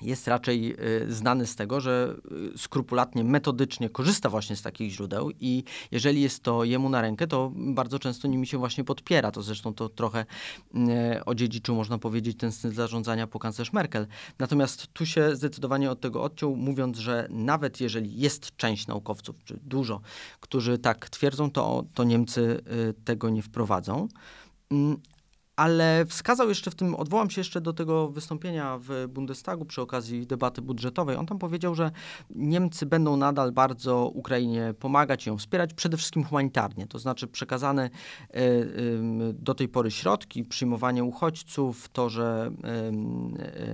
jest 0.01 0.27
raczej 0.27 0.75
y, 1.04 1.13
znany 1.13 1.48
z 1.48 1.56
tego, 1.56 1.82
że 1.82 2.16
y, 2.56 2.58
skrupulatnie, 2.58 3.24
metodycznie 3.24 3.89
korzysta 3.89 4.30
właśnie 4.30 4.56
z 4.56 4.62
takich 4.62 4.92
źródeł 4.92 5.32
i 5.39 5.63
jeżeli 5.92 6.22
jest 6.22 6.44
to 6.44 6.63
jemu 6.63 6.89
na 6.89 7.01
rękę, 7.01 7.27
to 7.27 7.51
bardzo 7.56 8.00
często 8.00 8.27
nimi 8.27 8.48
się 8.48 8.58
właśnie 8.58 8.84
podpiera. 8.84 9.32
To 9.32 9.42
zresztą 9.42 9.74
to 9.74 9.89
trochę 9.89 10.25
y, 10.75 11.25
odziedziczył, 11.25 11.75
można 11.75 11.98
powiedzieć, 11.98 12.38
ten 12.38 12.51
styl 12.51 12.74
zarządzania 12.74 13.27
po 13.27 13.39
kanclerz 13.39 13.74
Merkel. 13.74 14.08
Natomiast 14.39 14.88
tu 14.94 15.06
się 15.06 15.36
zdecydowanie 15.36 15.92
od 15.92 16.00
tego 16.00 16.24
odciął, 16.24 16.56
mówiąc, 16.56 16.98
że 16.98 17.27
nawet 17.30 17.82
jeżeli 17.82 18.20
jest 18.20 18.58
część 18.58 18.88
naukowców, 18.88 19.36
czy 19.44 19.60
dużo, 19.63 20.01
którzy 20.39 20.77
tak 20.77 21.10
twierdzą, 21.10 21.51
to, 21.51 21.84
to 21.94 22.04
Niemcy 22.04 22.63
tego 23.06 23.30
nie 23.30 23.42
wprowadzą. 23.42 24.08
Ale 25.57 26.05
wskazał 26.05 26.49
jeszcze 26.49 26.71
w 26.71 26.75
tym, 26.75 26.95
odwołam 26.95 27.29
się 27.29 27.41
jeszcze 27.41 27.61
do 27.61 27.73
tego 27.73 28.09
wystąpienia 28.09 28.79
w 28.81 29.07
Bundestagu 29.09 29.65
przy 29.65 29.81
okazji 29.81 30.27
debaty 30.27 30.61
budżetowej. 30.61 31.15
On 31.15 31.25
tam 31.25 31.39
powiedział, 31.39 31.75
że 31.75 31.91
Niemcy 32.29 32.85
będą 32.85 33.17
nadal 33.17 33.51
bardzo 33.51 34.11
Ukrainie 34.13 34.73
pomagać 34.79 35.25
ją 35.25 35.37
wspierać, 35.37 35.73
przede 35.73 35.97
wszystkim 35.97 36.23
humanitarnie, 36.23 36.87
to 36.87 36.99
znaczy 36.99 37.27
przekazane 37.27 37.83
e, 37.83 37.89
do 39.33 39.53
tej 39.55 39.67
pory 39.69 39.91
środki, 39.91 40.43
przyjmowanie 40.43 41.03
uchodźców, 41.03 41.89
to, 41.89 42.09
że 42.09 42.51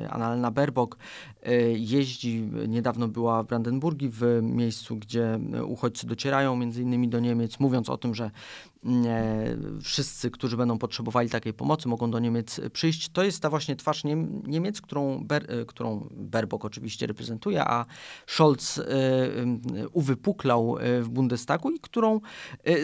e, 0.04 0.10
Annalena 0.10 0.52
Baerbock 0.52 0.98
e, 1.44 1.54
jeździ, 1.72 2.50
niedawno 2.68 3.08
była 3.08 3.44
w 3.44 3.48
Brandenburgii, 3.48 4.10
w 4.10 4.40
miejscu, 4.42 4.96
gdzie 4.96 5.40
uchodźcy 5.66 6.08
docierają 6.08 6.56
między 6.56 6.82
innymi 6.82 7.10
do 7.10 7.20
Niemiec, 7.20 7.60
mówiąc 7.60 7.90
o 7.90 7.98
tym, 7.98 8.16
że 8.16 8.32
wszyscy, 9.82 10.32
którzy 10.32 10.58
będą 10.58 10.78
potrzebowali 10.78 11.30
takiej 11.30 11.54
pomocy, 11.54 11.88
mogą 11.88 12.12
do 12.12 12.20
Niemiec 12.20 12.62
przyjść. 12.74 13.10
To 13.10 13.24
jest 13.24 13.42
ta 13.42 13.50
właśnie 13.50 13.76
twarz 13.76 14.04
Niemiec, 14.48 14.82
którą, 14.82 15.24
Ber, 15.24 15.52
e, 15.52 15.66
którą 15.66 16.08
Berbok 16.12 16.66
oczywiście 16.66 17.08
reprezentuje, 17.08 17.66
a 17.66 17.86
Scholz 18.28 18.78
e, 18.78 18.84
uwypuklał 19.94 20.78
e, 20.80 21.02
w 21.02 21.10
Bundestagu 21.10 21.72
i 21.72 21.80
którą 21.80 22.20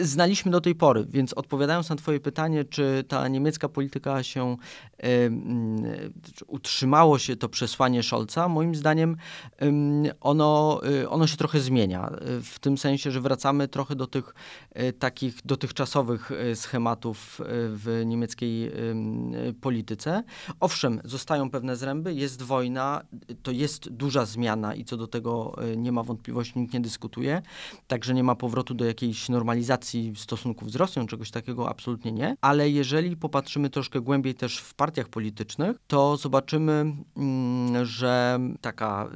znaliśmy 0.00 0.52
do 0.52 0.60
tej 0.60 0.74
pory. 0.74 1.06
Więc 1.08 1.32
odpowiadając 1.32 1.90
na 1.90 1.96
Twoje 1.96 2.20
pytanie, 2.20 2.64
czy 2.64 3.04
ta 3.08 3.28
niemiecka 3.28 3.68
polityka 3.68 4.22
się 4.22 4.56
utrzymało 6.46 7.18
się 7.18 7.36
to 7.36 7.48
przesłanie 7.48 8.02
Scholza, 8.02 8.48
moim 8.48 8.74
zdaniem 8.74 9.16
ono, 10.20 10.80
ono 11.08 11.26
się 11.26 11.36
trochę 11.36 11.60
zmienia. 11.60 12.10
W 12.42 12.58
tym 12.58 12.78
sensie, 12.78 13.10
że 13.10 13.20
wracamy 13.20 13.68
trochę 13.68 13.96
do 13.96 14.06
tych 14.06 14.34
takich 14.98 15.34
dotychczasowych 15.44 15.89
dotychczasowych 15.90 16.32
e, 16.32 16.56
schematów 16.56 17.40
e, 17.40 17.44
w 17.48 18.02
niemieckiej 18.06 18.66
e, 18.66 18.72
polityce. 19.60 20.22
Owszem, 20.60 21.00
zostają 21.04 21.50
pewne 21.50 21.76
zręby, 21.76 22.14
jest 22.14 22.42
wojna, 22.42 23.02
to 23.42 23.50
jest 23.50 23.88
duża 23.88 24.26
zmiana 24.26 24.74
i 24.74 24.84
co 24.84 24.96
do 24.96 25.06
tego 25.06 25.56
nie 25.76 25.92
ma 25.92 26.02
wątpliwości, 26.02 26.58
nikt 26.58 26.74
nie 26.74 26.80
dyskutuje. 26.80 27.42
Także 27.86 28.14
nie 28.14 28.24
ma 28.24 28.34
powrotu 28.34 28.74
do 28.74 28.84
jakiejś 28.84 29.28
normalizacji 29.28 30.12
stosunków 30.16 30.70
z 30.70 30.76
Rosją, 30.76 31.06
czegoś 31.06 31.30
takiego 31.30 31.68
absolutnie 31.68 32.12
nie. 32.12 32.36
Ale 32.40 32.70
jeżeli 32.70 33.16
popatrzymy 33.16 33.70
troszkę 33.70 34.00
głębiej 34.00 34.34
też 34.34 34.58
w 34.58 34.74
partiach 34.74 35.08
politycznych, 35.08 35.76
to 35.86 36.16
zobaczymy, 36.16 36.94
mm, 37.16 37.86
że 37.86 38.40
taka 38.60 39.10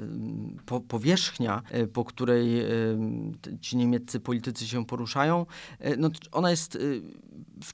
powierzchnia, 0.88 1.62
po 1.92 2.04
której 2.04 2.64
ci 3.60 3.76
niemieccy 3.76 4.20
politycy 4.20 4.66
się 4.66 4.86
poruszają, 4.86 5.46
no 5.98 6.10
ona 6.32 6.50
jest 6.50 6.63
jest 6.64 6.76
y, 6.76 7.02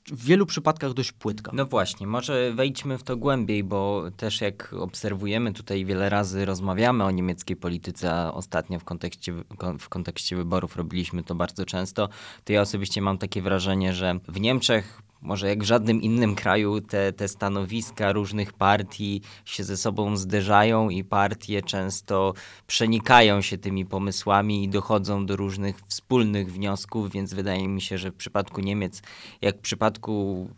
w 0.06 0.24
wielu 0.24 0.46
przypadkach 0.46 0.92
dość 0.92 1.12
płytka. 1.12 1.50
No 1.54 1.66
właśnie, 1.66 2.06
może 2.06 2.52
wejdźmy 2.54 2.98
w 2.98 3.02
to 3.02 3.16
głębiej, 3.16 3.64
bo 3.64 4.04
też 4.16 4.40
jak 4.40 4.72
obserwujemy 4.72 5.52
tutaj 5.52 5.84
wiele 5.84 6.08
razy 6.08 6.44
rozmawiamy 6.44 7.04
o 7.04 7.10
niemieckiej 7.10 7.56
polityce, 7.56 8.12
a 8.12 8.32
ostatnio 8.32 8.78
w 8.78 8.84
kontekście, 8.84 9.32
w 9.78 9.88
kontekście 9.88 10.36
wyborów 10.36 10.76
robiliśmy 10.76 11.22
to 11.22 11.34
bardzo 11.34 11.66
często, 11.66 12.08
to 12.44 12.52
ja 12.52 12.60
osobiście 12.60 13.02
mam 13.02 13.18
takie 13.18 13.42
wrażenie, 13.42 13.94
że 13.94 14.18
w 14.28 14.40
Niemczech 14.40 15.02
może 15.22 15.48
jak 15.48 15.62
w 15.62 15.66
żadnym 15.66 16.02
innym 16.02 16.34
kraju 16.34 16.80
te, 16.80 17.12
te 17.12 17.28
stanowiska 17.28 18.12
różnych 18.12 18.52
partii 18.52 19.22
się 19.44 19.64
ze 19.64 19.76
sobą 19.76 20.16
zderzają 20.16 20.88
i 20.88 21.04
partie 21.04 21.62
często 21.62 22.34
przenikają 22.66 23.40
się 23.40 23.58
tymi 23.58 23.86
pomysłami 23.86 24.64
i 24.64 24.68
dochodzą 24.68 25.26
do 25.26 25.36
różnych 25.36 25.80
wspólnych 25.86 26.52
wniosków, 26.52 27.10
więc 27.10 27.34
wydaje 27.34 27.68
mi 27.68 27.80
się, 27.80 27.98
że 27.98 28.10
w 28.10 28.14
przypadku 28.14 28.60
Niemiec, 28.60 29.02
jak 29.40 29.56
w 29.56 29.60
przypadku 29.60 30.48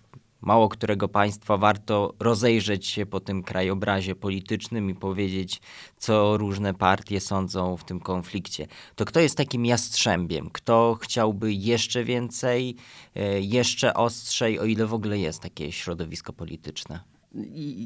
mało 0.43 0.69
którego 0.69 1.09
państwa 1.09 1.57
warto 1.57 2.15
rozejrzeć 2.21 2.87
się 2.87 3.07
po 3.07 3.21
tym 3.21 3.43
krajobrazie 3.43 4.15
politycznym 4.15 4.91
i 4.91 4.95
powiedzieć, 4.95 5.61
co 5.97 6.37
różne 6.37 6.75
partie 6.75 7.21
sądzą 7.21 7.77
w 7.77 7.85
tym 7.85 8.01
konflikcie. 8.01 8.67
To 8.97 9.05
kto 9.05 9.21
jest 9.21 9.37
takim 9.37 9.67
jastrzębiem? 9.67 10.51
Kto 10.51 10.99
chciałby 11.01 11.53
jeszcze 11.53 12.05
więcej, 12.05 12.77
e, 13.15 13.41
jeszcze 13.41 13.95
ostrzej, 13.95 14.59
o 14.59 14.65
ile 14.65 14.87
w 14.87 14.95
ogóle 14.95 15.19
jest 15.19 15.41
takie 15.43 15.73
środowisko 15.73 16.33
polityczne? 16.33 17.12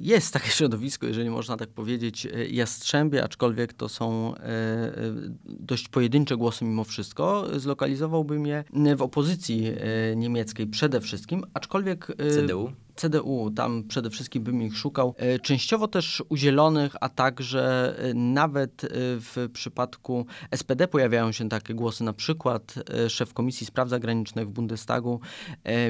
Jest 0.03 0.33
takie 0.33 0.51
środowisko, 0.51 1.07
jeżeli 1.07 1.31
można 1.31 1.57
tak 1.57 1.69
powiedzieć, 1.69 2.27
e, 2.27 2.47
jastrzębie, 2.47 3.25
aczkolwiek 3.25 3.73
to 3.73 3.89
są 3.89 4.35
e, 4.35 4.39
e, 4.39 4.93
dość 5.45 5.89
pojedyncze 5.89 6.37
głosy 6.37 6.65
mimo 6.65 6.85
wszystko. 6.85 7.47
Zlokalizowałbym 7.57 8.47
je 8.47 8.65
w 8.97 9.03
opozycji 9.03 9.73
niemieckiej 10.17 10.67
przede 10.67 11.01
wszystkim, 11.01 11.45
aczkolwiek... 11.55 12.07
CDU? 12.31 12.73
CDU, 12.97 13.51
tam 13.51 13.85
przede 13.89 14.11
wszystkim 14.11 14.43
bym 14.43 14.63
ich 14.63 14.77
szukał. 14.77 15.15
E, 15.17 15.39
częściowo 15.39 15.89
też 15.89 16.23
u 16.29 16.37
Zielonych, 16.37 16.97
a 17.01 17.09
także 17.09 17.95
e, 17.99 18.15
nawet 18.15 18.85
e, 18.85 18.89
w 19.21 19.49
przypadku 19.53 20.27
SPD 20.55 20.89
pojawiają 20.89 21.33
się 21.33 21.49
takie 21.49 21.75
głosy, 21.75 22.05
na 22.05 22.13
przykład 22.13 22.75
szef 23.09 23.35
Komisji 23.35 23.67
Spraw 23.67 23.89
Zagranicznych 23.89 24.49
w 24.49 24.51
Bundestagu, 24.51 25.21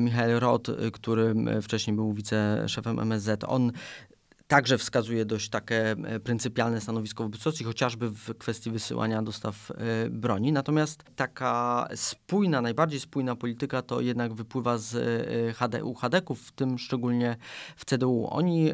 Michael 0.01 0.41
Roth, 0.41 0.71
który 0.93 1.35
wcześniej 1.63 1.97
był 1.97 2.13
wiceszefem 2.13 3.01
MSZ, 3.01 3.45
on 3.45 3.73
także 4.49 4.79
wskazuje 4.79 5.25
dość 5.25 5.49
takie 5.49 5.91
e, 5.91 6.21
pryncypialne 6.21 6.81
stanowisko 6.81 7.25
wobec 7.25 7.43
Rosji, 7.43 7.67
chociażby 7.67 8.11
w 8.11 8.35
kwestii 8.39 8.71
wysyłania 8.71 9.23
dostaw 9.23 9.71
e, 9.71 9.75
broni. 10.11 10.53
Natomiast 10.53 11.05
taka 11.17 11.89
spójna, 11.95 12.61
najbardziej 12.61 13.01
spójna 13.01 13.37
polityka 13.37 13.83
to 13.83 14.01
jednak 14.01 14.35
wypływa 14.35 14.79
z 14.79 14.95
e, 14.95 15.53
HDU, 15.53 15.95
Hadeków, 15.95 16.41
w 16.41 16.53
tym 16.53 16.79
szczególnie 16.79 17.37
w 17.77 17.85
CDU. 17.85 18.29
Oni 18.31 18.73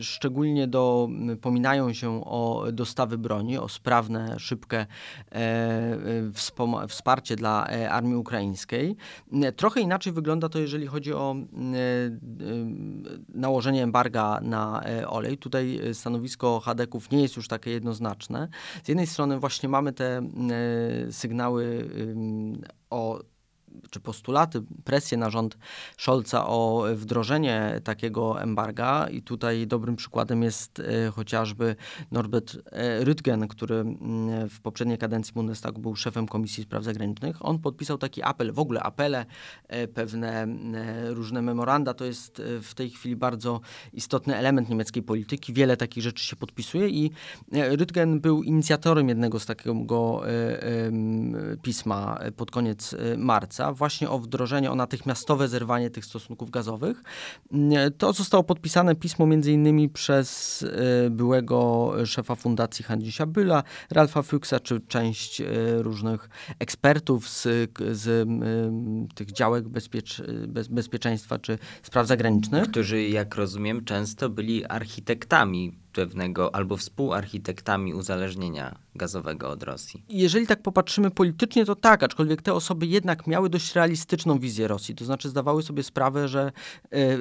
szczególnie 0.00 0.68
dopominają 0.68 1.92
się 1.92 2.24
o 2.24 2.66
dostawy 2.72 3.18
broni, 3.18 3.58
o 3.58 3.68
sprawne, 3.68 4.36
szybkie 4.38 4.86
wsparcie 6.88 7.36
dla 7.36 7.66
armii 7.90 8.16
ukraińskiej. 8.16 8.96
Trochę 9.56 9.80
inaczej 9.80 10.12
wygląda 10.12 10.48
to, 10.48 10.58
jeżeli 10.58 10.86
chodzi 10.86 11.12
o 11.12 11.36
nałożenie 13.34 13.82
embarga 13.82 14.40
na 14.44 14.82
e, 14.84 15.08
olej. 15.08 15.38
Tutaj 15.38 15.80
e, 15.90 15.94
stanowisko 15.94 16.60
Hadeków 16.60 17.10
nie 17.10 17.22
jest 17.22 17.36
już 17.36 17.48
takie 17.48 17.70
jednoznaczne. 17.70 18.48
Z 18.84 18.88
jednej 18.88 19.06
strony 19.06 19.40
właśnie 19.40 19.68
mamy 19.68 19.92
te 19.92 20.18
e, 20.18 21.12
sygnały 21.12 21.88
o 22.90 23.20
czy 23.90 24.00
postulaty, 24.00 24.62
presję 24.84 25.18
na 25.18 25.30
rząd 25.30 25.58
Scholza 25.98 26.46
o 26.46 26.84
wdrożenie 26.94 27.80
takiego 27.84 28.42
embarga 28.42 29.08
i 29.08 29.22
tutaj 29.22 29.66
dobrym 29.66 29.96
przykładem 29.96 30.42
jest 30.42 30.80
e, 30.80 31.10
chociażby 31.10 31.76
Norbert 32.10 32.56
e, 32.66 33.04
Rüttgen, 33.04 33.46
który 33.48 33.74
mm, 33.74 34.48
w 34.48 34.60
poprzedniej 34.60 34.98
kadencji 34.98 35.34
Bundestagu 35.34 35.80
był 35.80 35.96
szefem 35.96 36.28
Komisji 36.28 36.62
Spraw 36.62 36.84
Zagranicznych. 36.84 37.46
On 37.46 37.58
podpisał 37.58 37.98
taki 37.98 38.22
apel, 38.22 38.52
w 38.52 38.58
ogóle 38.58 38.82
apele, 38.82 39.26
e, 39.68 39.88
pewne 39.88 40.46
różne 41.08 41.42
memoranda, 41.42 41.94
to 41.94 42.04
jest 42.04 42.42
w 42.62 42.74
tej 42.74 42.90
chwili 42.90 43.16
bardzo 43.16 43.60
istotny 43.92 44.36
element 44.36 44.68
niemieckiej 44.68 45.02
polityki. 45.02 45.52
Wiele 45.52 45.76
takich 45.76 46.02
rzeczy 46.02 46.24
się 46.24 46.36
podpisuje 46.36 46.88
i 46.88 47.10
Rüttgen 47.52 48.20
był 48.20 48.42
inicjatorem 48.42 49.08
jednego 49.08 49.40
z 49.40 49.46
takiego 49.46 50.22
pisma 51.62 52.18
pod 52.36 52.50
koniec 52.50 52.94
marca 53.16 53.63
właśnie 53.72 54.10
o 54.10 54.18
wdrożenie, 54.18 54.70
o 54.70 54.74
natychmiastowe 54.74 55.48
zerwanie 55.48 55.90
tych 55.90 56.04
stosunków 56.04 56.50
gazowych. 56.50 57.02
To 57.98 58.12
zostało 58.12 58.44
podpisane 58.44 58.94
pismo 58.94 59.26
między 59.26 59.52
innymi 59.52 59.88
przez 59.88 60.62
e, 61.06 61.10
byłego 61.10 61.92
szefa 62.06 62.34
fundacji 62.34 62.84
Handisia 62.84 63.26
Byla, 63.26 63.62
Ralfa 63.90 64.22
Fuchsa, 64.22 64.60
czy 64.60 64.80
część 64.80 65.40
e, 65.40 65.46
różnych 65.78 66.28
ekspertów 66.58 67.28
z, 67.28 67.70
z 67.92 68.28
tych 69.14 69.32
działek 69.32 69.68
bez, 69.68 70.68
bezpieczeństwa 70.68 71.38
czy 71.38 71.58
spraw 71.82 72.06
zagranicznych. 72.06 72.70
Którzy, 72.70 73.02
jak 73.02 73.34
rozumiem, 73.34 73.84
często 73.84 74.28
byli 74.28 74.64
architektami 74.64 75.83
pewnego 75.94 76.54
albo 76.54 76.76
współarchitektami 76.76 77.94
uzależnienia 77.94 78.78
gazowego 78.94 79.50
od 79.50 79.62
Rosji. 79.62 80.02
Jeżeli 80.08 80.46
tak 80.46 80.62
popatrzymy 80.62 81.10
politycznie, 81.10 81.64
to 81.64 81.74
tak, 81.74 82.02
aczkolwiek 82.02 82.42
te 82.42 82.54
osoby 82.54 82.86
jednak 82.86 83.26
miały 83.26 83.50
dość 83.50 83.74
realistyczną 83.74 84.38
wizję 84.38 84.68
Rosji, 84.68 84.94
to 84.94 85.04
znaczy 85.04 85.28
zdawały 85.28 85.62
sobie 85.62 85.82
sprawę, 85.82 86.28
że 86.28 86.52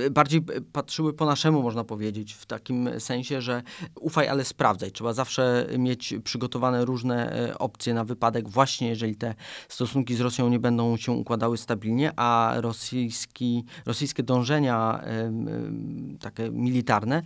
y, 0.05 0.09
bardziej 0.11 0.41
patrzyły 0.73 1.13
po 1.13 1.25
naszemu, 1.25 1.63
można 1.63 1.83
powiedzieć, 1.83 2.33
w 2.33 2.45
takim 2.45 2.89
sensie, 2.99 3.41
że 3.41 3.61
ufaj, 3.99 4.27
ale 4.27 4.45
sprawdzaj. 4.45 4.91
Trzeba 4.91 5.13
zawsze 5.13 5.67
mieć 5.77 6.13
przygotowane 6.23 6.85
różne 6.85 7.49
e, 7.49 7.57
opcje 7.57 7.93
na 7.93 8.03
wypadek, 8.03 8.49
właśnie 8.49 8.89
jeżeli 8.89 9.15
te 9.15 9.35
stosunki 9.69 10.15
z 10.15 10.21
Rosją 10.21 10.49
nie 10.49 10.59
będą 10.59 10.97
się 10.97 11.11
układały 11.11 11.57
stabilnie, 11.57 12.11
a 12.15 12.53
rosyjski, 12.55 13.65
rosyjskie 13.85 14.23
dążenia 14.23 15.03
y, 15.03 16.15
y, 16.15 16.19
takie 16.19 16.51
militarne 16.51 17.21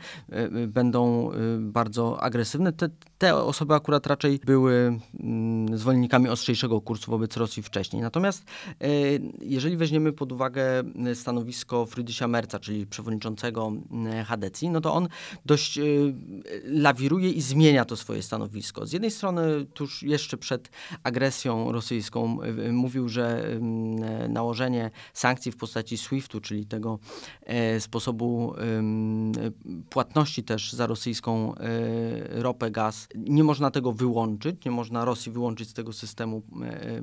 będą 0.68 1.32
bardzo 1.60 2.22
agresywne. 2.22 2.74
Te, 2.74 2.90
te 3.18 3.36
osoby 3.36 3.74
akurat 3.74 4.08
raczej 4.08 4.40
były 4.46 5.00
mm, 5.20 5.78
zwolennikami 5.78 6.30
ostrzejszego 6.30 6.82
kursu 6.82 7.12
wobec 7.12 7.38
Rosji 7.38 7.64
wcześniej. 7.64 8.02
Natomiast 8.02 8.44
e, 8.82 8.88
jeżeli 9.42 9.78
weźmiemy 9.78 10.14
pod 10.14 10.32
uwagę 10.32 10.84
stanowisko 11.14 11.86
Friedricha 11.86 12.28
Merca, 12.28 12.60
czyli 12.60 12.88
przewodniczącego 12.88 13.72
Hadecji, 14.26 14.70
no 14.70 14.82
to 14.82 14.94
on 14.94 15.08
dość 15.46 15.80
lawiruje 16.64 17.30
i 17.30 17.42
zmienia 17.42 17.86
to 17.86 17.96
swoje 17.96 18.24
stanowisko. 18.24 18.86
Z 18.86 18.94
jednej 18.94 19.12
strony 19.12 19.66
tuż 19.74 20.04
jeszcze 20.04 20.38
przed 20.38 20.70
agresją 21.04 21.72
rosyjską 21.72 22.38
mówił, 22.72 23.10
że 23.10 23.44
nałożenie 24.30 24.92
sankcji 25.14 25.52
w 25.52 25.58
postaci 25.58 25.98
SWIFT-u, 25.98 26.42
czyli 26.42 26.66
tego 26.66 27.00
sposobu 27.80 28.56
płatności 29.90 30.44
też 30.44 30.74
za 30.74 30.88
rosyjską 30.88 31.27
ropę, 32.30 32.72
gaz, 32.72 33.08
nie 33.16 33.44
można 33.44 33.72
tego 33.72 33.92
wyłączyć, 33.92 34.66
nie 34.66 34.72
można 34.72 35.06
Rosji 35.06 35.32
wyłączyć 35.32 35.70
z 35.70 35.74
tego 35.74 35.94
systemu 35.94 36.42
e, 36.62 37.02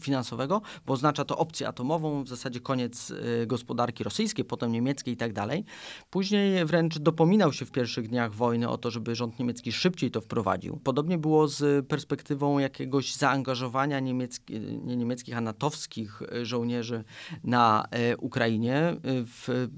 finansowego, 0.00 0.62
bo 0.86 0.92
oznacza 0.92 1.24
to 1.24 1.38
opcję 1.38 1.68
atomową, 1.68 2.24
w 2.24 2.28
zasadzie 2.28 2.60
koniec 2.60 3.12
e, 3.42 3.46
gospodarki 3.46 4.04
rosyjskiej, 4.04 4.44
potem 4.44 4.72
niemieckiej 4.72 5.14
i 5.14 5.16
tak 5.16 5.32
dalej. 5.32 5.64
Później 6.10 6.64
wręcz 6.64 6.98
dopominał 6.98 7.52
się 7.52 7.64
w 7.64 7.70
pierwszych 7.70 8.08
dniach 8.08 8.34
wojny 8.34 8.68
o 8.68 8.78
to, 8.78 8.90
żeby 8.90 9.14
rząd 9.14 9.38
niemiecki 9.38 9.72
szybciej 9.72 10.10
to 10.10 10.20
wprowadził. 10.20 10.80
Podobnie 10.84 11.18
było 11.18 11.48
z 11.48 11.86
perspektywą 11.86 12.58
jakiegoś 12.58 13.14
zaangażowania 13.14 14.00
niemiecki, 14.00 14.60
nie 14.60 14.96
niemieckich, 14.96 15.36
a 15.36 15.40
natowskich 15.40 16.22
żołnierzy 16.42 17.04
na 17.44 17.84
e, 17.90 18.16
Ukrainie. 18.16 18.96
W, 19.04 19.68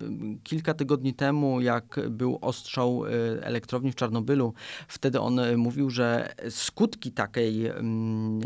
kilka 0.42 0.74
tygodni 0.74 1.14
temu, 1.14 1.60
jak 1.60 2.00
był 2.10 2.38
ostrzał 2.40 3.04
elektrowni 3.40 3.79
w 3.92 3.94
Czarnobylu, 3.94 4.54
wtedy 4.88 5.20
on 5.20 5.40
mówił, 5.56 5.90
że 5.90 6.34
skutki 6.50 7.12
takiej 7.12 7.66
mm, 7.66 8.40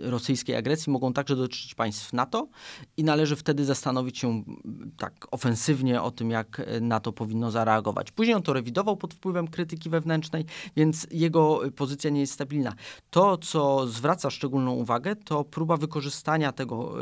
rosyjskiej 0.00 0.56
agresji 0.56 0.92
mogą 0.92 1.12
także 1.12 1.36
dotyczyć 1.36 1.74
państw 1.74 2.12
NATO 2.12 2.48
i 2.96 3.04
należy 3.04 3.36
wtedy 3.36 3.64
zastanowić 3.64 4.18
się 4.18 4.28
mm, 4.28 4.92
tak 4.96 5.26
ofensywnie 5.30 6.02
o 6.02 6.10
tym, 6.10 6.30
jak 6.30 6.62
NATO 6.80 7.12
powinno 7.12 7.50
zareagować. 7.50 8.10
Później 8.10 8.36
on 8.36 8.42
to 8.42 8.52
rewidował 8.52 8.96
pod 8.96 9.14
wpływem 9.14 9.48
krytyki 9.48 9.90
wewnętrznej, 9.90 10.44
więc 10.76 11.06
jego 11.10 11.60
pozycja 11.76 12.10
nie 12.10 12.20
jest 12.20 12.32
stabilna. 12.32 12.72
To, 13.10 13.38
co 13.38 13.86
zwraca 13.86 14.30
szczególną 14.30 14.72
uwagę, 14.72 15.16
to 15.16 15.44
próba 15.44 15.76
wykorzystania 15.76 16.52
tego, 16.52 16.94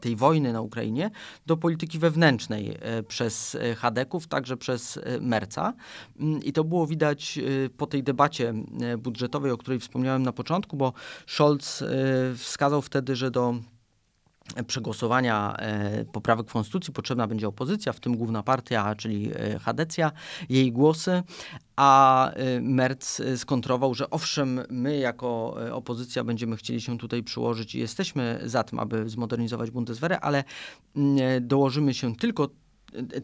tej 0.00 0.16
wojny 0.16 0.52
na 0.52 0.60
Ukrainie 0.60 1.10
do 1.46 1.56
polityki 1.56 1.98
wewnętrznej 1.98 2.76
e, 2.80 3.02
przez 3.02 3.56
Hadeków, 3.76 4.26
także 4.26 4.56
przez 4.56 4.96
e, 4.96 5.20
Merca. 5.20 5.72
Mm, 6.20 6.42
I 6.42 6.52
to 6.52 6.64
było 6.66 6.86
widać 6.86 7.38
e, 7.38 7.70
po 7.70 7.86
tej 7.86 8.02
debacie 8.02 8.54
budżetowej, 8.98 9.50
o 9.50 9.56
której 9.56 9.80
wspomniałem 9.80 10.22
na 10.22 10.32
początku, 10.32 10.76
bo 10.76 10.92
Scholz 11.26 11.82
e, 11.82 11.86
wskazał 12.36 12.82
wtedy, 12.82 13.16
że 13.16 13.30
do 13.30 13.54
przegłosowania 14.66 15.56
poprawek 16.12 16.46
konstytucji 16.46 16.92
potrzebna 16.92 17.26
będzie 17.26 17.48
opozycja, 17.48 17.92
w 17.92 18.00
tym 18.00 18.16
główna 18.16 18.42
partia, 18.42 18.94
czyli 18.94 19.30
Hadecja, 19.60 20.12
jej 20.48 20.72
głosy, 20.72 21.22
a 21.76 22.30
Merz 22.60 23.22
skontrował, 23.36 23.94
że 23.94 24.10
owszem, 24.10 24.60
my 24.70 24.98
jako 24.98 25.56
opozycja 25.72 26.24
będziemy 26.24 26.56
chcieli 26.56 26.80
się 26.80 26.98
tutaj 26.98 27.22
przyłożyć 27.22 27.74
i 27.74 27.78
jesteśmy 27.78 28.40
za 28.44 28.64
tym, 28.64 28.78
aby 28.78 29.08
zmodernizować 29.08 29.70
Bundeswehrę, 29.70 30.20
ale 30.20 30.44
dołożymy 31.40 31.94
się 31.94 32.16
tylko 32.16 32.48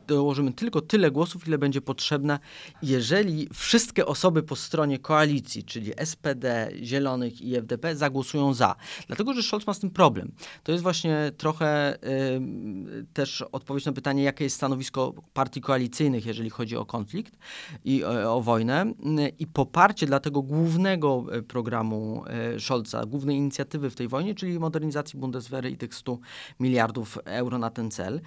dołożymy 0.06 0.52
tylko 0.52 0.80
tyle 0.80 1.10
głosów, 1.10 1.48
ile 1.48 1.58
będzie 1.58 1.80
potrzebne, 1.80 2.38
jeżeli 2.82 3.48
wszystkie 3.54 4.06
osoby 4.06 4.42
po 4.42 4.56
stronie 4.56 4.98
koalicji, 4.98 5.64
czyli 5.64 5.92
SPD, 6.04 6.70
Zielonych 6.82 7.42
i 7.42 7.56
FDP 7.56 7.96
zagłosują 7.96 8.54
za. 8.54 8.76
Dlatego, 9.06 9.32
że 9.34 9.42
Scholz 9.42 9.66
ma 9.66 9.74
z 9.74 9.78
tym 9.78 9.90
problem. 9.90 10.32
To 10.62 10.72
jest 10.72 10.82
właśnie 10.82 11.32
trochę 11.36 11.96
y, 11.96 13.06
też 13.12 13.42
odpowiedź 13.42 13.84
na 13.84 13.92
pytanie, 13.92 14.22
jakie 14.22 14.44
jest 14.44 14.56
stanowisko 14.56 15.14
partii 15.32 15.60
koalicyjnych, 15.60 16.26
jeżeli 16.26 16.50
chodzi 16.50 16.76
o 16.76 16.86
konflikt 16.86 17.38
i 17.84 18.04
o, 18.04 18.36
o 18.36 18.40
wojnę. 18.40 18.92
I 19.38 19.46
poparcie 19.46 20.06
dla 20.06 20.20
tego 20.20 20.42
głównego 20.42 21.26
y, 21.36 21.42
programu 21.42 22.24
Scholza, 22.58 23.06
głównej 23.06 23.36
inicjatywy 23.36 23.90
w 23.90 23.94
tej 23.94 24.08
wojnie, 24.08 24.34
czyli 24.34 24.58
modernizacji 24.58 25.18
Bundeswehry 25.18 25.70
i 25.70 25.76
tych 25.76 25.94
100 25.94 26.18
miliardów 26.60 27.18
euro 27.24 27.58
na 27.58 27.70
ten 27.70 27.90
cel. 27.90 28.20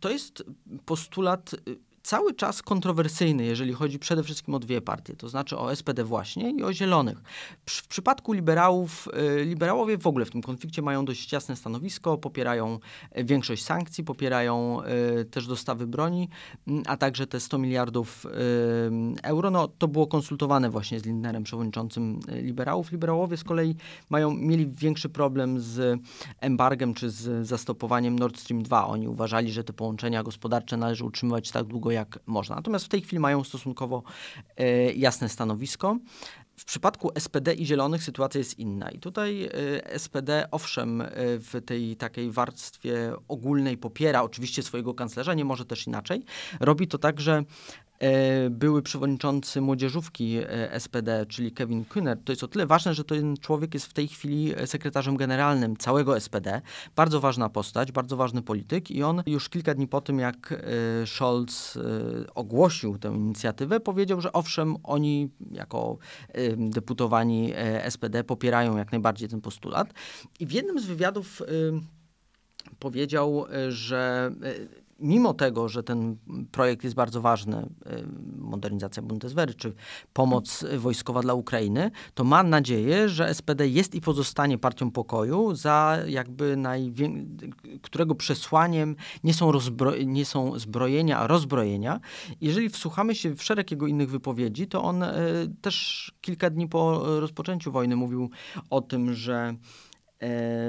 To 0.00 0.10
jest 0.10 0.44
postulat 0.84 1.54
y, 1.66 1.78
cały 2.08 2.34
czas 2.34 2.62
kontrowersyjny, 2.62 3.44
jeżeli 3.44 3.72
chodzi 3.72 3.98
przede 3.98 4.22
wszystkim 4.22 4.54
o 4.54 4.58
dwie 4.58 4.80
partie, 4.80 5.16
to 5.16 5.28
znaczy 5.28 5.58
o 5.58 5.76
SPD 5.76 6.04
właśnie 6.04 6.50
i 6.50 6.62
o 6.62 6.72
Zielonych. 6.72 7.18
W 7.66 7.86
przypadku 7.88 8.32
liberałów, 8.32 9.08
y, 9.40 9.44
liberałowie 9.44 9.98
w 9.98 10.06
ogóle 10.06 10.24
w 10.24 10.30
tym 10.30 10.42
konflikcie 10.42 10.82
mają 10.82 11.04
dość 11.04 11.32
jasne 11.32 11.56
stanowisko, 11.56 12.18
popierają 12.18 12.78
y, 13.18 13.24
większość 13.24 13.64
sankcji, 13.64 14.04
popierają 14.04 14.78
też 15.30 15.46
dostawy 15.46 15.86
broni, 15.86 16.28
mm, 16.66 16.82
a 16.86 16.96
także 16.96 17.26
te 17.26 17.40
100 17.40 17.58
miliardów 17.58 18.26
euro. 19.22 19.50
No, 19.50 19.68
to 19.68 19.88
było 19.88 20.06
konsultowane 20.06 20.70
właśnie 20.70 21.00
z 21.00 21.04
Lindnerem, 21.06 21.42
przewodniczącym 21.42 22.20
liberałów. 22.28 22.92
Liberałowie 22.92 23.36
z 23.36 23.44
kolei 23.44 23.76
mają, 24.10 24.34
mieli 24.34 24.66
większy 24.66 25.08
problem 25.08 25.60
z 25.60 26.00
embargiem 26.40 26.94
czy 26.94 27.10
z 27.10 27.46
zastopowaniem 27.46 28.18
Nord 28.18 28.38
Stream 28.38 28.62
2. 28.62 28.86
Oni 28.86 29.08
uważali, 29.08 29.52
że 29.52 29.64
te 29.64 29.72
połączenia 29.72 30.22
gospodarcze 30.22 30.76
należy 30.76 31.04
utrzymywać 31.04 31.50
tak 31.50 31.64
długo, 31.64 31.90
jak 31.98 32.18
można. 32.26 32.56
Natomiast 32.56 32.84
w 32.84 32.88
tej 32.88 33.00
chwili 33.00 33.20
mają 33.20 33.44
stosunkowo 33.44 34.02
e, 34.56 34.92
jasne 34.92 35.28
stanowisko. 35.28 35.98
W 36.56 36.64
przypadku 36.64 37.10
SPD 37.18 37.54
i 37.54 37.66
Zielonych 37.66 38.02
sytuacja 38.02 38.38
jest 38.38 38.58
inna. 38.58 38.90
I 38.90 38.98
tutaj 38.98 39.44
e, 39.44 39.98
SPD, 39.98 40.48
owszem, 40.50 41.00
e, 41.00 41.06
w 41.38 41.62
tej 41.66 41.96
takiej 41.96 42.30
warstwie 42.30 43.12
ogólnej 43.28 43.76
popiera 43.76 44.22
oczywiście 44.22 44.62
swojego 44.62 44.94
kanclerza, 44.94 45.34
nie 45.34 45.44
może 45.44 45.64
też 45.64 45.86
inaczej. 45.86 46.24
Robi 46.60 46.88
to 46.88 46.98
tak, 46.98 47.20
że 47.20 47.44
były 48.50 48.82
przewodniczący 48.82 49.60
młodzieżówki 49.60 50.36
e, 50.36 50.80
SPD, 50.80 51.26
czyli 51.26 51.52
Kevin 51.52 51.84
Kühner. 51.84 52.16
To 52.24 52.32
jest 52.32 52.44
o 52.44 52.48
tyle 52.48 52.66
ważne, 52.66 52.94
że 52.94 53.04
ten 53.04 53.36
człowiek 53.36 53.74
jest 53.74 53.86
w 53.86 53.92
tej 53.92 54.08
chwili 54.08 54.54
sekretarzem 54.66 55.16
generalnym 55.16 55.76
całego 55.76 56.20
SPD. 56.20 56.62
Bardzo 56.96 57.20
ważna 57.20 57.48
postać, 57.48 57.92
bardzo 57.92 58.16
ważny 58.16 58.42
polityk 58.42 58.90
i 58.90 59.02
on 59.02 59.22
już 59.26 59.48
kilka 59.48 59.74
dni 59.74 59.88
po 59.88 60.00
tym, 60.00 60.18
jak 60.18 60.52
e, 60.52 61.06
Scholz 61.06 61.78
ogłosił 62.34 62.98
tę 62.98 63.08
inicjatywę, 63.08 63.80
powiedział, 63.80 64.20
że 64.20 64.32
owszem, 64.32 64.76
oni 64.82 65.30
jako 65.50 65.98
deputowani 66.56 67.52
SPD 67.88 68.24
popierają 68.24 68.76
jak 68.76 68.92
najbardziej 68.92 69.28
ten 69.28 69.40
postulat. 69.40 69.94
I 70.40 70.46
w 70.46 70.52
jednym 70.52 70.80
z 70.80 70.86
wywiadów 70.86 71.42
powiedział, 72.78 73.46
że 73.68 74.32
mimo 74.98 75.34
tego, 75.34 75.68
że 75.68 75.82
ten 75.82 76.16
projekt 76.52 76.84
jest 76.84 76.96
bardzo 76.96 77.20
ważny, 77.20 77.68
y, 77.86 78.04
modernizacja 78.38 79.02
Bundeswehry, 79.02 79.54
czy 79.54 79.72
pomoc 80.12 80.64
wojskowa 80.78 81.22
dla 81.22 81.34
Ukrainy, 81.34 81.90
to 82.14 82.24
mam 82.24 82.50
nadzieję, 82.50 83.08
że 83.08 83.34
SPD 83.34 83.68
jest 83.68 83.94
i 83.94 84.00
pozostanie 84.00 84.58
partią 84.58 84.90
pokoju, 84.90 85.54
za 85.54 85.98
jakby 86.06 86.56
najwię... 86.56 87.10
którego 87.82 88.14
przesłaniem 88.14 88.96
nie 89.24 89.34
są, 89.34 89.52
rozbro... 89.52 89.92
nie 90.06 90.24
są 90.24 90.58
zbrojenia, 90.58 91.18
a 91.18 91.26
rozbrojenia. 91.26 92.00
Jeżeli 92.40 92.68
wsłuchamy 92.68 93.14
się 93.14 93.34
w 93.34 93.42
szereg 93.42 93.70
jego 93.70 93.86
innych 93.86 94.10
wypowiedzi, 94.10 94.66
to 94.66 94.82
on 94.82 95.02
y, 95.02 95.08
też 95.60 96.08
kilka 96.20 96.50
dni 96.50 96.68
po 96.68 97.02
rozpoczęciu 97.20 97.72
wojny 97.72 97.96
mówił 97.96 98.30
o 98.70 98.80
tym, 98.80 99.14
że 99.14 99.54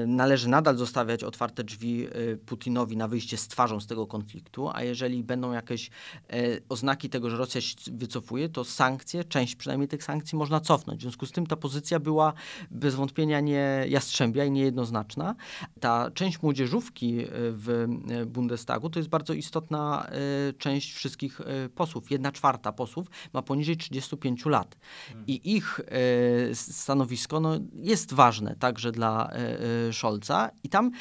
należy 0.08 0.50
nadal 0.50 0.78
zostawiać 0.78 1.24
otwarte 1.24 1.64
drzwi 1.64 2.08
e, 2.08 2.38
Putinowi 2.38 2.98
na 2.98 3.08
wyjście 3.08 3.38
z 3.38 3.48
twarzą 3.48 3.80
z 3.80 3.88
tego 3.88 4.08
konfliktu, 4.08 4.70
a 4.74 4.84
jeżeli 4.84 5.24
będą 5.24 5.52
jakieś 5.52 5.90
e, 5.90 6.34
oznaki 6.70 7.10
tego, 7.10 7.30
że 7.30 7.38
Rosja 7.38 7.62
się 7.62 7.76
wycofuje, 7.92 8.50
to 8.50 8.64
sankcje, 8.64 9.24
część 9.24 9.56
przynajmniej 9.56 9.88
tych 9.88 10.04
sankcji 10.04 10.38
można 10.38 10.60
cofnąć. 10.60 11.00
W 11.00 11.02
związku 11.02 11.26
z 11.26 11.32
tym 11.32 11.48
ta 11.48 11.56
pozycja 11.56 12.00
była 12.00 12.34
bez 12.72 12.96
wątpienia 12.96 13.40
nie 13.40 13.86
jastrzębia 13.88 14.46
i 14.46 14.52
niejednoznaczna. 14.52 15.36
Ta 15.80 16.12
część 16.12 16.42
młodzieżówki 16.42 17.26
w 17.32 17.86
Bundestagu 18.28 18.90
to 18.90 19.00
jest 19.00 19.10
bardzo 19.10 19.34
istotna 19.34 20.10
część 20.58 20.94
wszystkich 20.94 21.42
posłów. 21.76 22.12
Jedna 22.12 22.32
czwarta 22.32 22.72
posłów 22.72 23.08
ma 23.34 23.42
poniżej 23.42 23.78
35 23.78 24.46
lat 24.46 24.78
i 25.28 25.56
ich 25.56 25.80
stanowisko 26.54 27.40
no, 27.40 27.60
jest 27.74 28.14
ważne 28.14 28.56
także 28.56 28.92
dla 28.92 29.30
E, 29.39 29.39
e, 29.39 29.39
Scholza 29.92 30.50
i 30.64 30.70
tam 30.70 30.92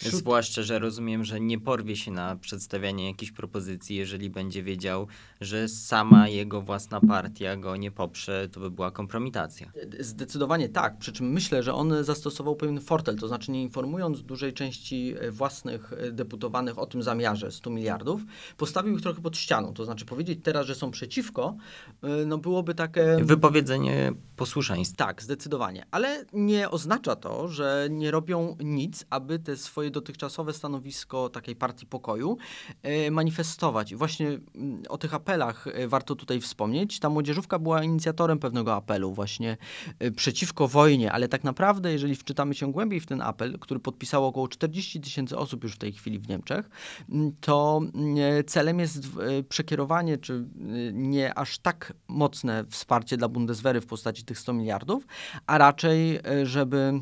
Wśród... 0.00 0.14
Zwłaszcza, 0.14 0.62
że 0.62 0.78
rozumiem, 0.78 1.24
że 1.24 1.40
nie 1.40 1.60
porwie 1.60 1.96
się 1.96 2.10
na 2.10 2.36
przedstawianie 2.36 3.06
jakichś 3.06 3.32
propozycji, 3.32 3.96
jeżeli 3.96 4.30
będzie 4.30 4.62
wiedział, 4.62 5.06
że 5.40 5.68
sama 5.68 6.28
jego 6.28 6.62
własna 6.62 7.00
partia 7.00 7.56
go 7.56 7.76
nie 7.76 7.90
poprze, 7.90 8.48
to 8.52 8.60
by 8.60 8.70
była 8.70 8.90
kompromitacja. 8.90 9.72
Zdecydowanie 10.00 10.68
tak, 10.68 10.98
przy 10.98 11.12
czym 11.12 11.32
myślę, 11.32 11.62
że 11.62 11.74
on 11.74 12.04
zastosował 12.04 12.56
pewien 12.56 12.80
fortel, 12.80 13.18
to 13.18 13.28
znaczy 13.28 13.50
nie 13.50 13.62
informując 13.62 14.22
dużej 14.22 14.52
części 14.52 15.14
e, 15.20 15.30
własnych 15.30 15.92
e, 15.92 16.12
deputowanych 16.12 16.78
o 16.78 16.86
tym 16.86 17.02
zamiarze 17.02 17.52
100 17.52 17.70
miliardów, 17.70 18.20
postawił 18.56 18.96
ich 18.96 19.02
trochę 19.02 19.22
pod 19.22 19.36
ścianą, 19.36 19.74
to 19.74 19.84
znaczy 19.84 20.04
powiedzieć 20.04 20.40
teraz, 20.42 20.66
że 20.66 20.74
są 20.74 20.90
przeciwko, 20.90 21.56
e, 22.02 22.08
no 22.26 22.38
byłoby 22.38 22.74
takie... 22.74 23.16
Wypowiedzenie 23.22 24.12
posłuszeństwa. 24.36 24.96
Tak, 25.06 25.22
zdecydowanie, 25.22 25.86
ale 25.90 26.24
nie 26.32 26.70
oznacza 26.70 27.16
to, 27.16 27.48
że 27.48 27.88
nie 27.90 28.10
robią 28.10 28.56
nic, 28.60 29.04
aby 29.10 29.38
te 29.38 29.56
swoje 29.56 29.89
dotychczasowe 29.90 30.52
stanowisko 30.52 31.28
takiej 31.28 31.56
partii 31.56 31.86
pokoju 31.86 32.36
e, 32.82 33.10
manifestować. 33.10 33.92
I 33.92 33.96
właśnie 33.96 34.28
mm, 34.28 34.82
o 34.88 34.98
tych 34.98 35.14
apelach 35.14 35.66
e, 35.66 35.88
warto 35.88 36.14
tutaj 36.14 36.40
wspomnieć. 36.40 37.00
Ta 37.00 37.08
młodzieżówka 37.08 37.58
była 37.58 37.84
inicjatorem 37.84 38.38
pewnego 38.38 38.74
apelu 38.74 39.12
właśnie 39.12 39.56
e, 39.98 40.10
przeciwko 40.10 40.68
wojnie, 40.68 41.12
ale 41.12 41.28
tak 41.28 41.44
naprawdę, 41.44 41.92
jeżeli 41.92 42.16
wczytamy 42.16 42.54
się 42.54 42.72
głębiej 42.72 43.00
w 43.00 43.06
ten 43.06 43.22
apel, 43.22 43.58
który 43.58 43.80
podpisało 43.80 44.28
około 44.28 44.48
40 44.48 45.00
tysięcy 45.00 45.38
osób 45.38 45.64
już 45.64 45.74
w 45.74 45.78
tej 45.78 45.92
chwili 45.92 46.18
w 46.18 46.28
Niemczech, 46.28 46.70
mm, 47.08 47.32
to 47.40 47.80
mm, 47.94 48.16
celem 48.46 48.78
jest 48.78 49.08
przekierowanie, 49.48 50.18
czy 50.18 50.44
nie 50.92 51.38
aż 51.38 51.58
tak 51.58 51.92
mocne 52.08 52.64
wsparcie 52.68 53.16
dla 53.16 53.28
Bundeswehry 53.28 53.80
w 53.80 53.86
postaci 53.86 54.24
tych 54.24 54.38
100 54.38 54.52
miliardów, 54.52 55.06
a 55.46 55.58
raczej, 55.58 56.18
żeby 56.42 57.00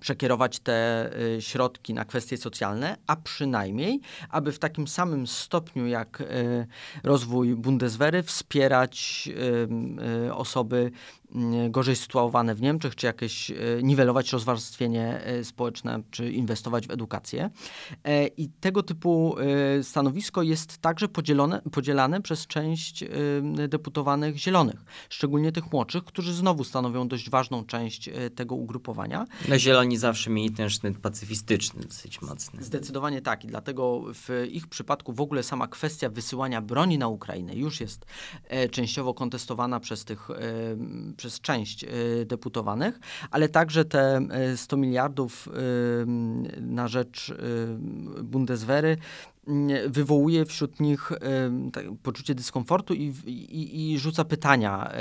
przekierować 0.00 0.60
te 0.60 1.10
y, 1.36 1.42
środki 1.42 1.94
na 1.94 2.04
kwestie 2.04 2.36
socjalne, 2.36 2.96
a 3.06 3.16
przynajmniej, 3.16 4.00
aby 4.30 4.52
w 4.52 4.58
takim 4.58 4.88
samym 4.88 5.26
stopniu 5.26 5.86
jak 5.86 6.20
y, 6.20 6.66
rozwój 7.02 7.54
Bundeswehry 7.54 8.22
wspierać 8.22 9.28
y, 10.26 10.34
osoby 10.34 10.90
gorzej 11.70 11.96
sytuowane 11.96 12.54
w 12.54 12.62
Niemczech, 12.62 12.94
czy 12.94 13.06
jakieś 13.06 13.50
e, 13.50 13.54
niwelować 13.82 14.32
rozwarstwienie 14.32 15.24
e, 15.24 15.44
społeczne, 15.44 16.02
czy 16.10 16.32
inwestować 16.32 16.86
w 16.86 16.90
edukację. 16.90 17.50
E, 18.04 18.26
I 18.26 18.48
tego 18.48 18.82
typu 18.82 19.36
stanowisko 19.82 20.42
jest 20.42 20.78
także 20.78 21.08
podzielone, 21.08 21.62
podzielane 21.72 22.22
przez 22.22 22.46
część 22.46 23.04
deputowanych 23.68 24.36
zielonych, 24.36 24.84
szczególnie 25.10 25.52
tych 25.52 25.72
młodszych, 25.72 26.04
którzy 26.04 26.34
znowu 26.34 26.64
stanowią 26.64 27.08
dość 27.08 27.30
ważną 27.30 27.64
część 27.64 28.10
tego 28.34 28.54
ugrupowania. 28.54 29.26
No 29.48 29.58
zieloni 29.58 29.96
zawsze 29.96 30.30
mieli 30.30 30.50
ten 30.50 30.70
sznyt 30.70 30.98
pacyfistyczny 30.98 31.82
dosyć 31.82 32.22
mocny. 32.22 32.64
Zdecydowanie 32.64 33.22
tak 33.22 33.44
i 33.44 33.46
dlatego 33.46 34.02
w 34.14 34.46
ich 34.50 34.66
przypadku 34.66 35.12
w 35.12 35.20
ogóle 35.20 35.42
sama 35.42 35.68
kwestia 35.68 36.08
wysyłania 36.08 36.62
broni 36.62 36.98
na 36.98 37.08
Ukrainę 37.08 37.54
już 37.54 37.80
jest 37.80 38.06
częściowo 38.70 39.14
kontestowana 39.14 39.80
przez 39.80 40.04
tych 40.04 40.28
przez 41.20 41.40
część 41.40 41.84
y, 41.84 42.26
deputowanych, 42.26 43.00
ale 43.30 43.48
także 43.48 43.84
te 43.84 44.20
100 44.56 44.76
y, 44.76 44.78
miliardów 44.78 45.48
y, 45.48 45.50
na 46.60 46.88
rzecz 46.88 47.34
Bundeswehry 48.22 48.96
wywołuje 49.88 50.44
wśród 50.44 50.80
nich 50.80 51.12
tak, 51.72 51.84
poczucie 52.02 52.34
dyskomfortu 52.34 52.94
i, 52.94 53.14
i, 53.26 53.92
i 53.92 53.98
rzuca 53.98 54.24
pytania, 54.24 54.92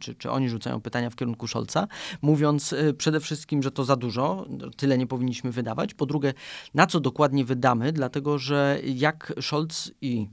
czy, 0.00 0.14
czy 0.14 0.30
oni 0.30 0.48
rzucają 0.48 0.80
pytania 0.80 1.10
w 1.10 1.16
kierunku 1.16 1.48
Scholza, 1.48 1.86
mówiąc 2.22 2.74
przede 2.98 3.20
wszystkim, 3.20 3.62
że 3.62 3.70
to 3.70 3.84
za 3.84 3.96
dużo, 3.96 4.46
tyle 4.76 4.98
nie 4.98 5.06
powinniśmy 5.06 5.52
wydawać. 5.52 5.94
Po 5.94 6.06
drugie, 6.06 6.34
na 6.74 6.86
co 6.86 7.00
dokładnie 7.00 7.44
wydamy, 7.44 7.92
dlatego 7.92 8.38
że 8.38 8.78
jak 8.84 9.32
Scholz 9.40 9.92
i 10.00 10.28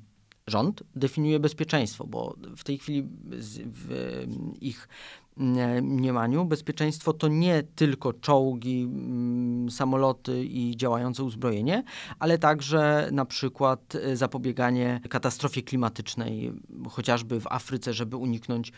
rząd 0.47 0.83
definiuje 0.95 1.39
bezpieczeństwo, 1.39 2.07
bo 2.07 2.35
w 2.57 2.63
tej 2.63 2.77
chwili 2.77 3.03
w 3.73 4.25
ich 4.61 4.87
mniemaniu 5.81 6.45
bezpieczeństwo 6.45 7.13
to 7.13 7.27
nie 7.27 7.63
tylko 7.63 8.13
czołgi, 8.13 8.83
mm, 8.83 9.71
samoloty 9.71 10.45
i 10.45 10.77
działające 10.77 11.23
uzbrojenie, 11.23 11.83
ale 12.19 12.37
także 12.37 13.09
na 13.11 13.25
przykład 13.25 13.95
e, 13.95 14.15
zapobieganie 14.15 15.01
katastrofie 15.09 15.61
klimatycznej, 15.61 16.53
chociażby 16.89 17.39
w 17.39 17.47
Afryce, 17.47 17.93
żeby 17.93 18.17
uniknąć 18.17 18.71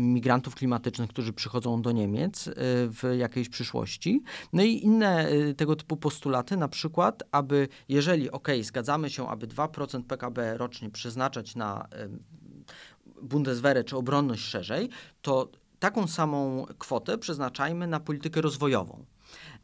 migrantów 0.00 0.54
klimatycznych, 0.54 1.10
którzy 1.10 1.32
przychodzą 1.32 1.82
do 1.82 1.92
Niemiec 1.92 2.48
e, 2.48 2.52
w 2.88 3.14
jakiejś 3.18 3.48
przyszłości. 3.48 4.22
No 4.52 4.62
i 4.62 4.84
inne 4.84 5.28
e, 5.28 5.54
tego 5.54 5.76
typu 5.76 5.96
postulaty, 5.96 6.56
na 6.56 6.68
przykład, 6.68 7.22
aby 7.32 7.68
jeżeli, 7.88 8.30
ok, 8.30 8.48
zgadzamy 8.62 9.10
się, 9.10 9.28
aby 9.28 9.46
2% 9.46 10.02
PKB 10.02 10.58
rocznie 10.58 10.90
przeznaczać 10.90 11.56
na 11.56 11.88
Bundeswehrę 13.26 13.84
czy 13.84 13.96
obronność 13.96 14.42
szerzej, 14.42 14.88
to 15.22 15.48
taką 15.78 16.06
samą 16.06 16.66
kwotę 16.78 17.18
przeznaczajmy 17.18 17.86
na 17.86 18.00
politykę 18.00 18.40
rozwojową. 18.40 19.04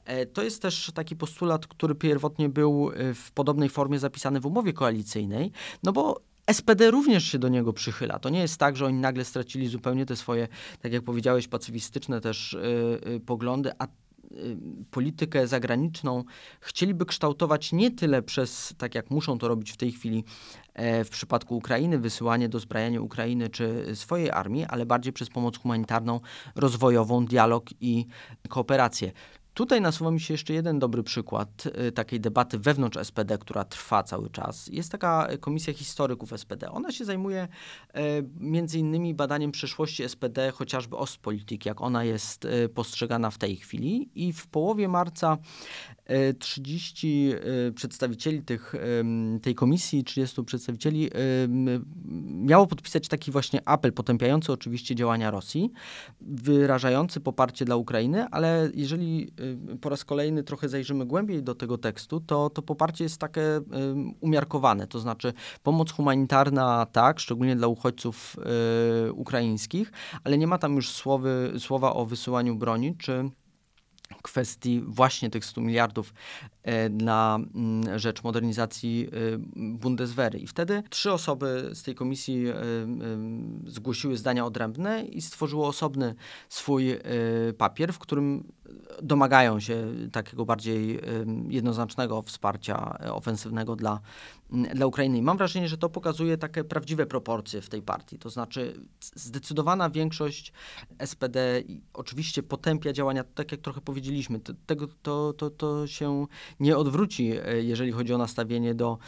E, 0.04 0.26
to 0.26 0.42
jest 0.42 0.62
też 0.62 0.92
taki 0.94 1.16
postulat, 1.16 1.66
który 1.66 1.94
pierwotnie 1.94 2.48
był 2.48 2.90
e, 2.94 3.14
w 3.14 3.32
podobnej 3.32 3.68
formie 3.68 3.98
zapisany 3.98 4.40
w 4.40 4.46
umowie 4.46 4.72
koalicyjnej, 4.72 5.52
no 5.82 5.92
bo 5.92 6.20
SPD 6.52 6.90
również 6.90 7.24
się 7.24 7.38
do 7.38 7.48
niego 7.48 7.72
przychyla. 7.72 8.18
To 8.18 8.28
nie 8.28 8.40
jest 8.40 8.56
tak, 8.56 8.76
że 8.76 8.86
oni 8.86 8.98
nagle 8.98 9.24
stracili 9.24 9.68
zupełnie 9.68 10.06
te 10.06 10.16
swoje, 10.16 10.48
tak 10.80 10.92
jak 10.92 11.02
powiedziałeś, 11.02 11.48
pacyfistyczne 11.48 12.20
też 12.20 12.56
yy, 13.06 13.20
poglądy, 13.20 13.70
a 13.78 13.86
politykę 14.90 15.46
zagraniczną 15.46 16.24
chcieliby 16.60 17.06
kształtować 17.06 17.72
nie 17.72 17.90
tyle 17.90 18.22
przez, 18.22 18.74
tak 18.78 18.94
jak 18.94 19.10
muszą 19.10 19.38
to 19.38 19.48
robić 19.48 19.72
w 19.72 19.76
tej 19.76 19.92
chwili 19.92 20.24
w 20.76 21.08
przypadku 21.10 21.56
Ukrainy, 21.56 21.98
wysyłanie 21.98 22.48
do 22.48 22.60
zbrajania 22.60 23.00
Ukrainy 23.00 23.48
czy 23.48 23.84
swojej 23.94 24.30
armii, 24.30 24.64
ale 24.64 24.86
bardziej 24.86 25.12
przez 25.12 25.28
pomoc 25.30 25.58
humanitarną, 25.58 26.20
rozwojową, 26.54 27.26
dialog 27.26 27.64
i 27.80 28.06
kooperację. 28.48 29.12
Tutaj 29.54 29.80
nasuwa 29.80 30.10
mi 30.10 30.20
się 30.20 30.34
jeszcze 30.34 30.52
jeden 30.54 30.78
dobry 30.78 31.02
przykład 31.02 31.68
y, 31.88 31.92
takiej 31.92 32.20
debaty 32.20 32.58
wewnątrz 32.58 32.98
SPD, 33.02 33.38
która 33.38 33.64
trwa 33.64 34.02
cały 34.02 34.30
czas. 34.30 34.66
Jest 34.66 34.92
taka 34.92 35.28
komisja 35.40 35.72
historyków 35.74 36.30
SPD. 36.36 36.70
Ona 36.70 36.92
się 36.92 37.04
zajmuje 37.04 37.48
y, 37.48 37.98
między 38.40 38.78
innymi 38.78 39.14
badaniem 39.14 39.52
przeszłości 39.52 40.08
SPD, 40.08 40.50
chociażby 40.50 40.96
Ostpolitik, 40.96 41.66
jak 41.66 41.80
ona 41.80 42.04
jest 42.04 42.44
y, 42.44 42.68
postrzegana 42.68 43.30
w 43.30 43.38
tej 43.38 43.56
chwili. 43.56 44.10
I 44.14 44.32
w 44.32 44.46
połowie 44.46 44.88
marca 44.88 45.38
30 46.38 47.32
przedstawicieli 47.74 48.42
tych, 48.42 48.74
tej 49.42 49.54
komisji, 49.54 50.04
30 50.04 50.44
przedstawicieli 50.44 51.10
miało 52.24 52.66
podpisać 52.66 53.08
taki 53.08 53.30
właśnie 53.30 53.68
apel 53.68 53.92
potępiający 53.92 54.52
oczywiście 54.52 54.94
działania 54.94 55.30
Rosji, 55.30 55.72
wyrażający 56.20 57.20
poparcie 57.20 57.64
dla 57.64 57.76
Ukrainy, 57.76 58.26
ale 58.30 58.70
jeżeli 58.74 59.32
Y, 59.41 59.41
po 59.80 59.88
raz 59.88 60.04
kolejny 60.04 60.42
trochę 60.42 60.68
zajrzymy 60.68 61.06
głębiej 61.06 61.42
do 61.42 61.54
tego 61.54 61.78
tekstu, 61.78 62.20
to, 62.20 62.50
to 62.50 62.62
poparcie 62.62 63.04
jest 63.04 63.18
takie 63.18 63.42
y, 63.56 63.62
umiarkowane. 64.20 64.86
To 64.86 65.00
znaczy 65.00 65.32
pomoc 65.62 65.92
humanitarna 65.92 66.86
tak, 66.86 67.20
szczególnie 67.20 67.56
dla 67.56 67.66
uchodźców 67.66 68.36
y, 69.08 69.12
ukraińskich, 69.12 69.92
ale 70.24 70.38
nie 70.38 70.46
ma 70.46 70.58
tam 70.58 70.76
już 70.76 70.90
słowy, 70.90 71.52
słowa 71.58 71.92
o 71.92 72.06
wysyłaniu 72.06 72.56
broni 72.56 72.96
czy 72.96 73.30
kwestii 74.22 74.82
właśnie 74.86 75.30
tych 75.30 75.44
100 75.44 75.60
miliardów 75.60 76.14
e, 76.62 76.88
na 76.88 77.38
mm, 77.54 77.98
rzecz 77.98 78.22
modernizacji 78.22 79.08
e, 79.08 79.38
Bundeswehry. 79.56 80.38
I 80.38 80.46
wtedy 80.46 80.82
trzy 80.90 81.12
osoby 81.12 81.70
z 81.74 81.82
tej 81.82 81.94
komisji 81.94 82.48
e, 82.48 82.54
zgłosiły 83.66 84.16
zdania 84.16 84.46
odrębne 84.46 85.04
i 85.04 85.22
stworzyło 85.22 85.68
osobny 85.68 86.14
swój 86.48 86.96
papier, 87.58 87.92
w 87.92 87.98
którym 87.98 88.52
domagają 89.02 89.60
się 89.60 89.86
takiego 90.12 90.44
bardziej 90.44 91.00
jednoznacznego 91.48 92.22
wsparcia 92.22 92.98
ofensywnego 93.12 93.76
dla, 93.76 94.00
dla 94.74 94.86
Ukrainy. 94.86 95.18
I 95.18 95.22
mam 95.22 95.36
wrażenie, 95.36 95.68
że 95.68 95.78
to 95.78 95.88
pokazuje 95.88 96.38
takie 96.38 96.64
prawdziwe 96.64 97.06
proporcje 97.06 97.60
w 97.60 97.68
tej 97.68 97.82
partii. 97.82 98.18
To 98.18 98.30
znaczy 98.30 98.80
zdecydowana 99.00 99.90
większość 99.90 100.52
SPD 101.04 101.62
oczywiście 101.92 102.42
potępia 102.42 102.92
działania, 102.92 103.24
tak 103.24 103.52
jak 103.52 103.60
trochę 103.60 103.80
powiedzieliśmy, 103.80 104.40
to, 104.40 104.52
tego, 104.66 104.88
to, 105.02 105.32
to, 105.32 105.50
to 105.50 105.86
się 105.86 106.26
nie 106.60 106.76
odwróci, 106.76 107.32
jeżeli 107.62 107.92
chodzi 107.92 108.14
o 108.14 108.18
nastawienie 108.18 108.74
do, 108.74 108.98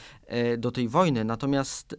do 0.59 0.71
tej 0.71 0.89
wojny. 0.89 1.25
Natomiast 1.25 1.97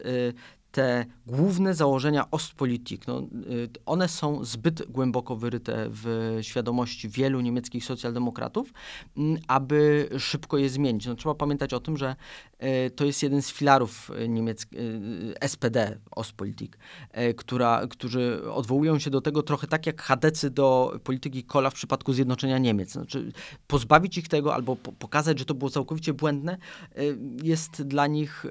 te 0.76 1.06
główne 1.28 1.74
założenia 1.74 2.32
Ostpolitik, 2.32 3.08
no, 3.08 3.20
y, 3.20 3.70
one 3.86 4.08
są 4.08 4.44
zbyt 4.44 4.92
głęboko 4.92 5.36
wyryte 5.36 5.88
w 5.90 6.38
świadomości 6.42 7.10
wielu 7.10 7.42
niemieckich 7.42 7.86
socjaldemokratów, 7.86 8.74
mm, 9.18 9.42
aby 9.48 10.10
szybko 10.20 10.58
je 10.58 10.70
zmienić. 10.70 11.06
No, 11.06 11.16
trzeba 11.16 11.36
pamiętać 11.36 11.74
o 11.74 11.80
tym, 11.80 11.98
że 11.98 12.16
y, 12.88 12.90
to 12.90 13.06
jest 13.06 13.24
jeden 13.24 13.42
z 13.42 13.52
filarów 13.52 14.12
niemieckiego 14.28 14.84
SPD, 15.42 15.98
Ostpolitik, 16.12 16.78
y, 17.18 17.34
która, 17.34 17.88
którzy 17.90 18.52
odwołują 18.52 19.00
się 19.00 19.10
do 19.10 19.22
tego 19.22 19.44
trochę 19.44 19.68
tak 19.68 19.86
jak 19.86 20.02
Hadecy 20.02 20.50
do 20.50 21.00
polityki 21.04 21.44
Kola 21.44 21.70
w 21.70 21.74
przypadku 21.74 22.14
zjednoczenia 22.14 22.58
Niemiec. 22.58 22.92
Znaczy, 22.92 23.32
pozbawić 23.68 24.18
ich 24.18 24.28
tego 24.28 24.54
albo 24.54 24.76
pokazać, 24.76 25.40
że 25.40 25.46
to 25.46 25.54
było 25.54 25.72
całkowicie 25.72 26.14
błędne, 26.14 26.58
jest 27.44 27.84
dla 27.84 28.08
nich 28.08 28.46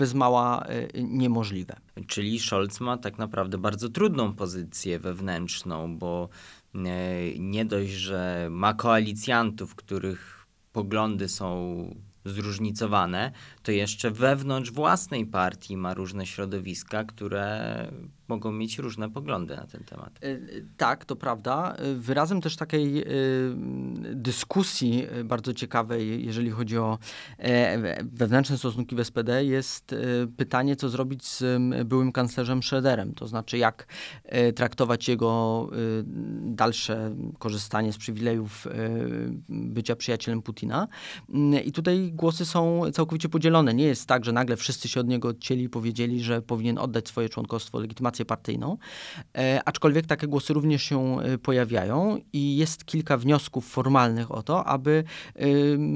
bez 0.00 0.14
mała 0.14 0.64
niemożliwe. 0.94 1.76
Czyli 2.06 2.38
Scholz 2.38 2.80
ma 2.80 2.96
tak 2.96 3.18
naprawdę 3.18 3.58
bardzo 3.58 3.88
trudną 3.88 4.34
pozycję 4.34 4.98
wewnętrzną, 4.98 5.98
bo 5.98 6.28
e, 6.74 6.78
nie 7.38 7.64
dość, 7.64 7.90
że 7.90 8.48
ma 8.50 8.74
koalicjantów, 8.74 9.74
których 9.74 10.46
poglądy 10.72 11.28
są 11.28 11.84
zróżnicowane, 12.24 13.32
to 13.70 13.74
jeszcze 13.74 14.10
wewnątrz 14.10 14.70
własnej 14.70 15.26
partii 15.26 15.76
ma 15.76 15.94
różne 15.94 16.26
środowiska, 16.26 17.04
które 17.04 17.86
mogą 18.30 18.52
mieć 18.52 18.78
różne 18.78 19.10
poglądy 19.10 19.56
na 19.56 19.66
ten 19.66 19.84
temat. 19.84 20.18
E, 20.22 20.38
tak, 20.76 21.04
to 21.04 21.16
prawda. 21.16 21.76
Wyrazem 21.96 22.40
też 22.40 22.56
takiej 22.56 23.02
e, 23.02 23.04
dyskusji 24.14 25.06
e, 25.10 25.24
bardzo 25.24 25.54
ciekawej, 25.54 26.26
jeżeli 26.26 26.50
chodzi 26.50 26.78
o 26.78 26.98
wewnętrzne 28.02 28.58
stosunki 28.58 28.96
w 28.96 29.04
SPD, 29.04 29.44
jest 29.44 29.94
pytanie, 30.36 30.76
co 30.76 30.88
zrobić 30.88 31.24
z 31.26 31.44
byłym 31.86 32.12
kanclerzem 32.12 32.60
Schröderem. 32.60 33.14
To 33.14 33.26
znaczy, 33.26 33.58
jak 33.58 33.86
traktować 34.54 35.08
jego 35.08 35.68
dalsze 36.40 37.14
korzystanie 37.38 37.92
z 37.92 37.98
przywilejów 37.98 38.66
bycia 39.48 39.96
przyjacielem 39.96 40.42
Putina. 40.42 40.88
Mm, 41.34 41.64
I 41.64 41.72
tutaj 41.72 42.12
głosy 42.12 42.46
są 42.46 42.82
całkowicie 42.92 43.28
podzielone. 43.28 43.59
Nie 43.62 43.84
jest 43.84 44.06
tak, 44.06 44.24
że 44.24 44.32
nagle 44.32 44.56
wszyscy 44.56 44.88
się 44.88 45.00
od 45.00 45.08
niego 45.08 45.28
odcięli 45.28 45.62
i 45.62 45.68
powiedzieli, 45.68 46.22
że 46.22 46.42
powinien 46.42 46.78
oddać 46.78 47.08
swoje 47.08 47.28
członkostwo, 47.28 47.80
legitymację 47.80 48.24
partyjną, 48.24 48.76
e, 49.38 49.60
aczkolwiek 49.64 50.06
takie 50.06 50.26
głosy 50.26 50.52
również 50.52 50.82
się 50.82 51.20
e, 51.20 51.38
pojawiają 51.38 52.18
i 52.32 52.56
jest 52.56 52.84
kilka 52.84 53.16
wniosków 53.16 53.68
formalnych 53.68 54.30
o 54.30 54.42
to, 54.42 54.64
aby 54.64 55.04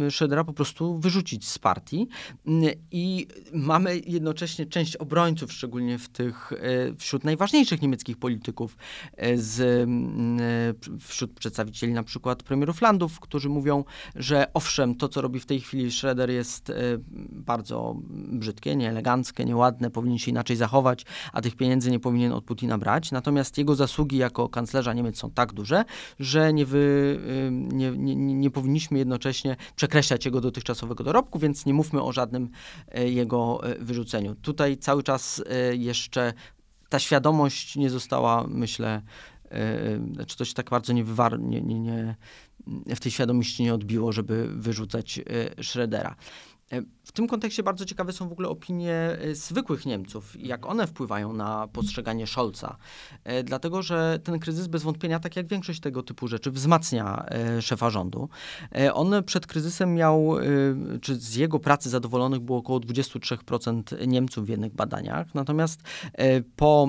e, 0.04 0.10
Szedra 0.10 0.44
po 0.44 0.52
prostu 0.52 0.98
wyrzucić 0.98 1.48
z 1.48 1.58
partii. 1.58 2.08
Mm, 2.46 2.70
i 2.90 3.26
mamy 3.52 4.00
jednocześnie 4.06 4.66
część 4.66 4.96
obrońców, 4.96 5.52
szczególnie 5.52 5.98
w 5.98 6.08
tych, 6.08 6.52
wśród 6.98 7.24
najważniejszych 7.24 7.82
niemieckich 7.82 8.16
polityków, 8.16 8.76
z, 9.36 9.60
mm, 9.60 10.38
wśród 11.00 11.32
przedstawicieli 11.32 11.92
na 11.92 12.02
przykład 12.02 12.42
premierów 12.42 12.82
landów, 12.82 13.20
którzy 13.20 13.48
mówią, 13.48 13.84
że 14.14 14.46
owszem, 14.54 14.94
to 14.94 15.08
co 15.08 15.20
robi 15.20 15.40
w 15.40 15.46
tej 15.46 15.60
chwili 15.60 15.92
Schroeder 15.92 16.30
jest 16.30 16.72
bardzo 17.44 17.96
brzydkie, 18.32 18.76
nieeleganckie, 18.76 19.44
nieładne, 19.44 19.90
powinien 19.90 20.18
się 20.18 20.30
inaczej 20.30 20.56
zachować, 20.56 21.04
a 21.32 21.40
tych 21.40 21.56
pieniędzy 21.56 21.90
nie 21.90 22.00
powinien 22.00 22.32
od 22.32 22.44
Putina 22.44 22.78
brać, 22.78 23.12
natomiast 23.12 23.58
jego 23.58 23.74
zasługi 23.74 24.16
jako 24.16 24.48
kanclerza 24.48 24.92
Niemiec 24.92 25.18
są 25.18 25.30
tak 25.30 25.52
duże, 25.52 25.84
że 26.20 26.52
nie, 26.52 26.66
wy, 26.66 27.18
nie, 27.50 27.90
nie, 27.90 28.16
nie 28.16 28.50
powinniśmy 28.50 28.98
jednocześnie 28.98 29.56
przekreślać 29.76 30.24
jego 30.24 30.40
dotychczasowego 30.40 31.04
dorobku, 31.04 31.38
więc 31.38 31.66
nie 31.66 31.74
mówmy 31.74 32.02
o 32.02 32.12
żadnym 32.12 32.50
e, 32.88 33.10
jego 33.10 33.60
e, 33.64 33.78
wyrzuceniu. 33.78 34.34
Tutaj 34.34 34.76
cały 34.76 35.02
czas 35.02 35.42
e, 35.50 35.76
jeszcze 35.76 36.32
ta 36.88 36.98
świadomość 36.98 37.76
nie 37.76 37.90
została, 37.90 38.46
myślę, 38.48 39.02
czy 40.26 40.36
to 40.36 40.44
się 40.44 40.54
tak 40.54 40.70
bardzo 40.70 40.92
nie, 40.92 41.04
nie, 41.38 41.60
nie, 41.60 42.16
nie 42.86 42.96
w 42.96 43.00
tej 43.00 43.12
świadomości 43.12 43.62
nie 43.62 43.74
odbiło, 43.74 44.12
żeby 44.12 44.48
wyrzucać 44.48 45.20
Schroedera. 45.62 46.16
W 47.04 47.12
tym 47.12 47.28
kontekście 47.28 47.62
bardzo 47.62 47.84
ciekawe 47.84 48.12
są 48.12 48.28
w 48.28 48.32
ogóle 48.32 48.48
opinie 48.48 49.18
y, 49.24 49.34
zwykłych 49.34 49.86
Niemców, 49.86 50.36
jak 50.40 50.66
one 50.66 50.86
wpływają 50.86 51.32
na 51.32 51.68
postrzeganie 51.68 52.26
Scholza. 52.26 52.76
E, 53.24 53.42
dlatego, 53.42 53.82
że 53.82 54.18
ten 54.24 54.38
kryzys 54.38 54.66
bez 54.66 54.82
wątpienia, 54.82 55.20
tak 55.20 55.36
jak 55.36 55.46
większość 55.46 55.80
tego 55.80 56.02
typu 56.02 56.28
rzeczy, 56.28 56.50
wzmacnia 56.50 57.26
e, 57.28 57.62
szefa 57.62 57.90
rządu. 57.90 58.28
E, 58.74 58.94
on 58.94 59.24
przed 59.26 59.46
kryzysem 59.46 59.94
miał, 59.94 60.34
czy 61.00 61.16
z 61.16 61.34
jego 61.34 61.58
pracy 61.58 61.90
zadowolonych 61.90 62.40
było 62.40 62.58
około 62.58 62.80
23% 62.80 64.06
Niemców 64.06 64.46
w 64.46 64.48
jednych 64.48 64.74
badaniach. 64.74 65.34
Natomiast 65.34 65.80
po 66.56 66.88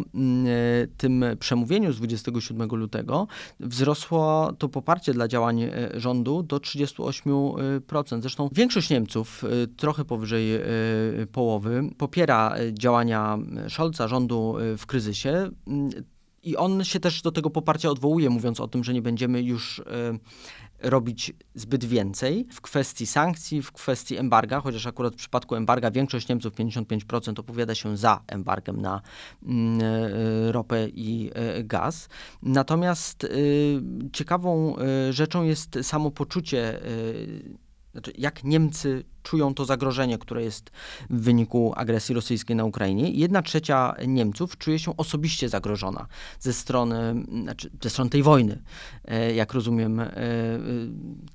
tym 0.97 1.25
przemówieniu 1.39 1.93
z 1.93 1.97
27 1.97 2.69
lutego 2.69 3.28
wzrosło 3.60 4.54
to 4.58 4.69
poparcie 4.69 5.13
dla 5.13 5.28
działań 5.28 5.62
rządu 5.93 6.43
do 6.43 6.58
38%. 6.58 8.21
Zresztą 8.21 8.49
większość 8.51 8.89
Niemców 8.89 9.43
trochę 9.78 10.05
powyżej 10.06 10.56
e, 10.56 10.62
połowy, 11.32 11.89
popiera 11.98 12.56
działania 12.74 13.38
Scholza, 13.70 14.08
rządu 14.08 14.58
e, 14.58 14.78
w 14.78 14.86
kryzysie. 14.86 15.50
I 16.44 16.58
on 16.58 16.84
się 16.84 17.00
też 17.00 17.22
do 17.22 17.32
tego 17.32 17.50
poparcia 17.50 17.89
odwołuje, 17.89 18.30
mówiąc 18.30 18.60
o 18.60 18.68
tym, 18.68 18.84
że 18.84 18.94
nie 18.94 19.02
będziemy 19.02 19.41
już 19.41 19.80
e, 19.80 19.84
robić 20.89 21.34
zbyt 21.56 21.86
więcej 21.86 22.48
w 22.52 22.62
kwestii 22.62 23.06
sankcji, 23.06 23.62
w 23.62 23.72
kwestii 23.72 24.18
embarga, 24.18 24.62
chociaż 24.62 24.88
akurat 24.88 25.13
w 25.13 25.18
przypadku 25.18 25.56
embarga 25.56 25.91
większość 25.91 26.28
Niemców, 26.28 26.54
55% 26.54 27.39
opowiada 27.39 27.76
się 27.76 27.98
za 27.98 28.22
embargiem 28.28 28.82
na 28.82 29.02
mm, 29.44 29.82
ropę 30.52 30.88
i 30.89 31.32
gaz. 31.63 32.10
Natomiast 32.41 33.28
ciekawą 34.13 34.76
rzeczą 35.10 35.44
jest 35.44 35.80
samopoczucie 35.82 36.80
znaczy 37.96 38.13
jak 38.18 38.44
Niemcy 38.44 39.04
czują 39.25 39.53
to 39.53 39.65
zagrożenie, 39.65 40.17
które 40.17 40.43
jest 40.43 40.71
w 41.09 41.21
wyniku 41.21 41.73
agresji 41.75 42.15
rosyjskiej 42.15 42.55
na 42.55 42.65
Ukrainie. 42.65 43.09
Jedna 43.09 43.41
trzecia 43.41 43.95
Niemców 44.07 44.57
czuje 44.57 44.79
się 44.79 44.97
osobiście 44.97 45.49
zagrożona 45.49 46.07
ze 46.39 46.53
strony, 46.53 47.25
znaczy 47.41 47.69
ze 47.83 47.89
strony 47.89 48.09
tej 48.09 48.23
wojny, 48.23 48.61
e, 49.05 49.33
jak 49.33 49.53
rozumiem, 49.53 49.99
e, 49.99 50.09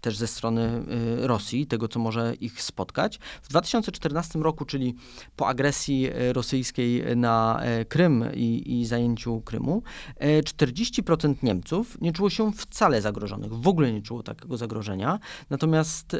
też 0.00 0.16
ze 0.16 0.26
strony 0.26 0.62
e, 0.62 1.26
Rosji, 1.26 1.66
tego, 1.66 1.88
co 1.88 1.98
może 1.98 2.34
ich 2.34 2.62
spotkać. 2.62 3.18
W 3.42 3.48
2014 3.48 4.38
roku, 4.38 4.64
czyli 4.64 4.94
po 5.36 5.48
agresji 5.48 6.10
rosyjskiej 6.32 7.16
na 7.16 7.62
Krym 7.88 8.24
i, 8.34 8.80
i 8.80 8.86
zajęciu 8.86 9.40
Krymu, 9.40 9.82
40% 10.20 11.34
Niemców 11.42 12.00
nie 12.00 12.12
czuło 12.12 12.30
się 12.30 12.52
wcale 12.52 13.02
zagrożonych, 13.02 13.52
w 13.52 13.68
ogóle 13.68 13.92
nie 13.92 14.02
czuło 14.02 14.22
takiego 14.22 14.56
zagrożenia. 14.56 15.18
Natomiast 15.50 16.16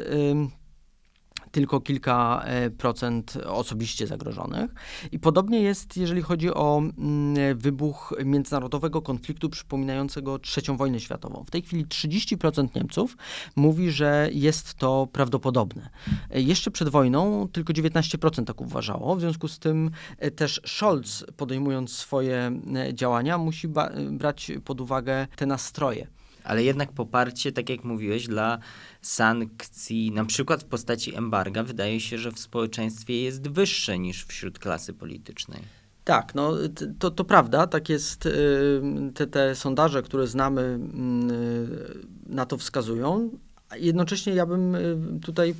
tylko 1.51 1.81
kilka 1.81 2.41
e, 2.45 2.69
procent 2.69 3.37
osobiście 3.45 4.07
zagrożonych. 4.07 4.71
I 5.11 5.19
podobnie 5.19 5.61
jest, 5.61 5.97
jeżeli 5.97 6.21
chodzi 6.21 6.53
o 6.53 6.77
mm, 6.77 7.57
wybuch 7.57 8.13
międzynarodowego 8.25 9.01
konfliktu 9.01 9.49
przypominającego 9.49 10.39
trzecią 10.39 10.77
wojnę 10.77 10.99
światową. 10.99 11.43
W 11.47 11.51
tej 11.51 11.61
chwili 11.61 11.85
30% 11.85 12.67
Niemców 12.75 13.17
mówi, 13.55 13.91
że 13.91 14.29
jest 14.31 14.73
to 14.73 15.07
prawdopodobne. 15.11 15.89
E, 16.29 16.41
jeszcze 16.41 16.71
przed 16.71 16.89
wojną 16.89 17.47
tylko 17.47 17.73
19% 17.73 18.43
tak 18.43 18.61
uważało. 18.61 19.15
W 19.15 19.19
związku 19.19 19.47
z 19.47 19.59
tym 19.59 19.91
e, 20.17 20.31
też 20.31 20.61
Scholz, 20.65 21.25
podejmując 21.37 21.91
swoje 21.93 22.51
działania, 22.93 23.37
musi 23.37 23.67
brać 24.11 24.51
pod 24.65 24.81
uwagę 24.81 25.27
te 25.35 25.45
nastroje 25.45 26.07
ale 26.43 26.63
jednak 26.63 26.91
poparcie, 26.91 27.51
tak 27.51 27.69
jak 27.69 27.83
mówiłeś, 27.83 28.27
dla 28.27 28.59
sankcji, 29.01 30.11
na 30.11 30.25
przykład 30.25 30.63
w 30.63 30.65
postaci 30.65 31.15
embarga, 31.15 31.63
wydaje 31.63 31.99
się, 31.99 32.17
że 32.17 32.31
w 32.31 32.39
społeczeństwie 32.39 33.21
jest 33.21 33.47
wyższe 33.47 33.99
niż 33.99 34.25
wśród 34.25 34.59
klasy 34.59 34.93
politycznej. 34.93 35.61
Tak, 36.03 36.35
no 36.35 36.53
to, 36.99 37.11
to 37.11 37.25
prawda, 37.25 37.67
tak 37.67 37.89
jest. 37.89 38.25
Y, 38.25 38.81
te, 39.13 39.27
te 39.27 39.55
sondaże, 39.55 40.01
które 40.01 40.27
znamy, 40.27 40.61
mm, 40.61 41.31
y, 41.31 42.07
na 42.25 42.45
to 42.45 42.57
wskazują. 42.57 43.29
Jednocześnie 43.75 44.33
ja 44.33 44.45
bym 44.45 44.75
y, 44.75 44.97
tutaj 45.21 45.55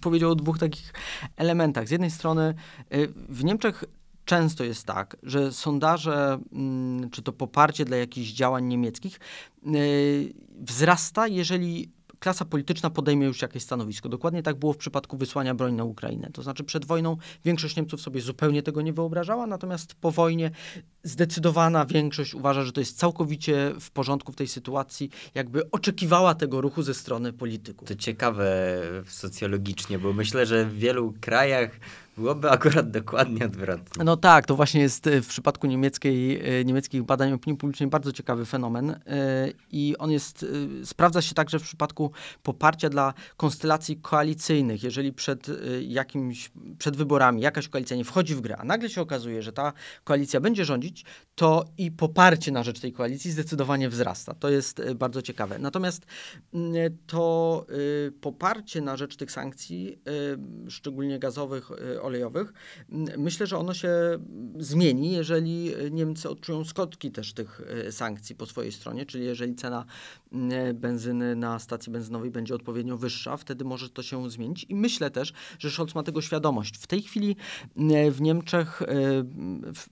powiedział 0.00 0.30
o 0.30 0.34
dwóch 0.34 0.58
takich 0.58 0.92
elementach. 1.36 1.88
Z 1.88 1.90
jednej 1.90 2.10
strony 2.10 2.54
w 3.28 3.44
Niemczech 3.44 3.84
często 4.26 4.64
jest 4.64 4.84
tak, 4.84 5.16
że 5.22 5.52
sondaże, 5.52 6.38
mm, 6.52 7.10
czy 7.10 7.22
to 7.22 7.32
poparcie 7.32 7.84
dla 7.84 7.96
jakichś 7.96 8.30
działań 8.30 8.64
niemieckich 8.64 9.20
y, 9.66 10.34
wzrasta, 10.60 11.28
jeżeli 11.28 11.96
klasa 12.18 12.44
polityczna 12.44 12.90
podejmie 12.90 13.26
już 13.26 13.42
jakieś 13.42 13.62
stanowisko. 13.62 14.08
Dokładnie 14.08 14.42
tak 14.42 14.56
było 14.56 14.72
w 14.72 14.76
przypadku 14.76 15.16
wysłania 15.16 15.54
broni 15.54 15.76
na 15.76 15.84
Ukrainę. 15.84 16.30
To 16.32 16.42
znaczy 16.42 16.64
przed 16.64 16.84
wojną 16.84 17.16
większość 17.44 17.76
Niemców 17.76 18.00
sobie 18.00 18.20
zupełnie 18.20 18.62
tego 18.62 18.82
nie 18.82 18.92
wyobrażała, 18.92 19.46
natomiast 19.46 19.94
po 19.94 20.10
wojnie 20.10 20.50
zdecydowana 21.02 21.86
większość 21.86 22.34
uważa, 22.34 22.62
że 22.62 22.72
to 22.72 22.80
jest 22.80 22.98
całkowicie 22.98 23.72
w 23.80 23.90
porządku 23.90 24.32
w 24.32 24.36
tej 24.36 24.48
sytuacji, 24.48 25.10
jakby 25.34 25.70
oczekiwała 25.70 26.34
tego 26.34 26.60
ruchu 26.60 26.82
ze 26.82 26.94
strony 26.94 27.32
polityków. 27.32 27.88
To 27.88 27.94
ciekawe 27.94 28.80
socjologicznie, 29.08 29.98
bo 29.98 30.12
myślę, 30.12 30.46
że 30.46 30.64
w 30.64 30.78
wielu 30.78 31.14
krajach 31.20 31.70
Byłoby 32.16 32.50
akurat 32.50 32.90
dokładnie 32.90 33.44
odwrotnie. 33.44 34.04
No 34.04 34.16
tak, 34.16 34.46
to 34.46 34.56
właśnie 34.56 34.80
jest 34.80 35.06
e, 35.06 35.22
w 35.22 35.28
przypadku 35.28 35.66
niemieckiej, 35.66 36.40
e, 36.60 36.64
niemieckich 36.64 37.02
badań 37.02 37.32
opinii 37.32 37.58
publicznej 37.58 37.88
bardzo 37.88 38.12
ciekawy 38.12 38.44
fenomen 38.44 38.90
e, 38.90 38.98
i 39.72 39.94
on 39.98 40.10
jest, 40.10 40.46
sprawdza 40.84 41.22
się 41.22 41.34
także 41.34 41.58
w 41.58 41.62
przypadku 41.62 42.10
poparcia 42.42 42.88
dla 42.88 43.14
konstelacji 43.36 43.96
koalicyjnych. 43.96 44.82
Jeżeli 44.82 45.12
przed 45.12 45.46
jakimś, 45.80 46.50
przed 46.78 46.96
wyborami 46.96 47.42
jakaś 47.42 47.68
koalicja 47.68 47.96
nie 47.96 48.04
wchodzi 48.04 48.34
w 48.34 48.40
grę, 48.40 48.56
a 48.56 48.64
nagle 48.64 48.90
się 48.90 49.00
okazuje, 49.00 49.42
że 49.42 49.52
ta 49.52 49.72
koalicja 50.04 50.40
będzie 50.40 50.64
rządzić, 50.64 51.04
to 51.34 51.64
i 51.78 51.90
poparcie 51.90 52.52
na 52.52 52.62
rzecz 52.62 52.80
tej 52.80 52.92
koalicji 52.92 53.30
zdecydowanie 53.30 53.88
wzrasta. 53.88 54.34
To 54.34 54.48
jest 54.48 54.82
bardzo 54.94 55.22
ciekawe. 55.22 55.58
Natomiast 55.58 56.06
mm, 56.54 56.96
to 57.06 57.66
poparcie 58.20 58.80
na 58.80 58.96
rzecz 58.96 59.16
tych 59.16 59.30
sankcji, 59.30 59.98
szczególnie 60.68 61.18
gazowych, 61.18 61.70
olejowych. 62.06 62.52
Myślę, 63.18 63.46
że 63.46 63.58
ono 63.58 63.74
się 63.74 63.90
zmieni, 64.58 65.12
jeżeli 65.12 65.72
Niemcy 65.90 66.30
odczują 66.30 66.64
skutki 66.64 67.10
też 67.10 67.32
tych 67.32 67.60
e, 67.86 67.92
sankcji 67.92 68.34
po 68.34 68.46
swojej 68.46 68.72
stronie, 68.72 69.06
czyli 69.06 69.24
jeżeli 69.24 69.54
cena 69.54 69.84
benzyny 70.74 71.36
na 71.36 71.58
stacji 71.58 71.92
benzynowej 71.92 72.30
będzie 72.30 72.54
odpowiednio 72.54 72.96
wyższa, 72.96 73.36
wtedy 73.36 73.64
może 73.64 73.90
to 73.90 74.02
się 74.02 74.30
zmienić. 74.30 74.66
I 74.68 74.74
myślę 74.74 75.10
też, 75.10 75.32
że 75.58 75.70
Scholz 75.70 75.94
ma 75.94 76.02
tego 76.02 76.22
świadomość. 76.22 76.76
W 76.78 76.86
tej 76.86 77.02
chwili 77.02 77.36
w 78.10 78.20
Niemczech 78.20 78.82
e, 78.82 78.86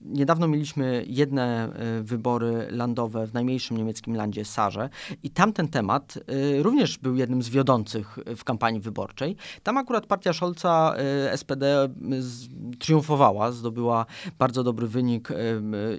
niedawno 0.01 0.47
mieliśmy 0.47 1.05
jedne 1.07 1.73
e, 1.73 2.03
wybory 2.03 2.67
landowe 2.69 3.27
w 3.27 3.33
najmniejszym 3.33 3.77
niemieckim 3.77 4.15
landzie 4.15 4.45
Sarze 4.45 4.89
i 5.23 5.29
tamten 5.29 5.67
temat 5.67 6.19
również 6.59 6.97
był 6.97 7.15
jednym 7.15 7.41
z 7.41 7.49
wiodących 7.49 8.17
w 8.37 8.43
kampanii 8.43 8.81
wyborczej. 8.81 9.35
Tam 9.63 9.77
akurat 9.77 10.05
partia 10.05 10.33
Scholza, 10.33 10.95
SPD 11.35 11.89
triumfowała, 12.79 13.51
zdobyła 13.51 14.05
bardzo 14.39 14.63
dobry 14.63 14.87
wynik 14.87 15.29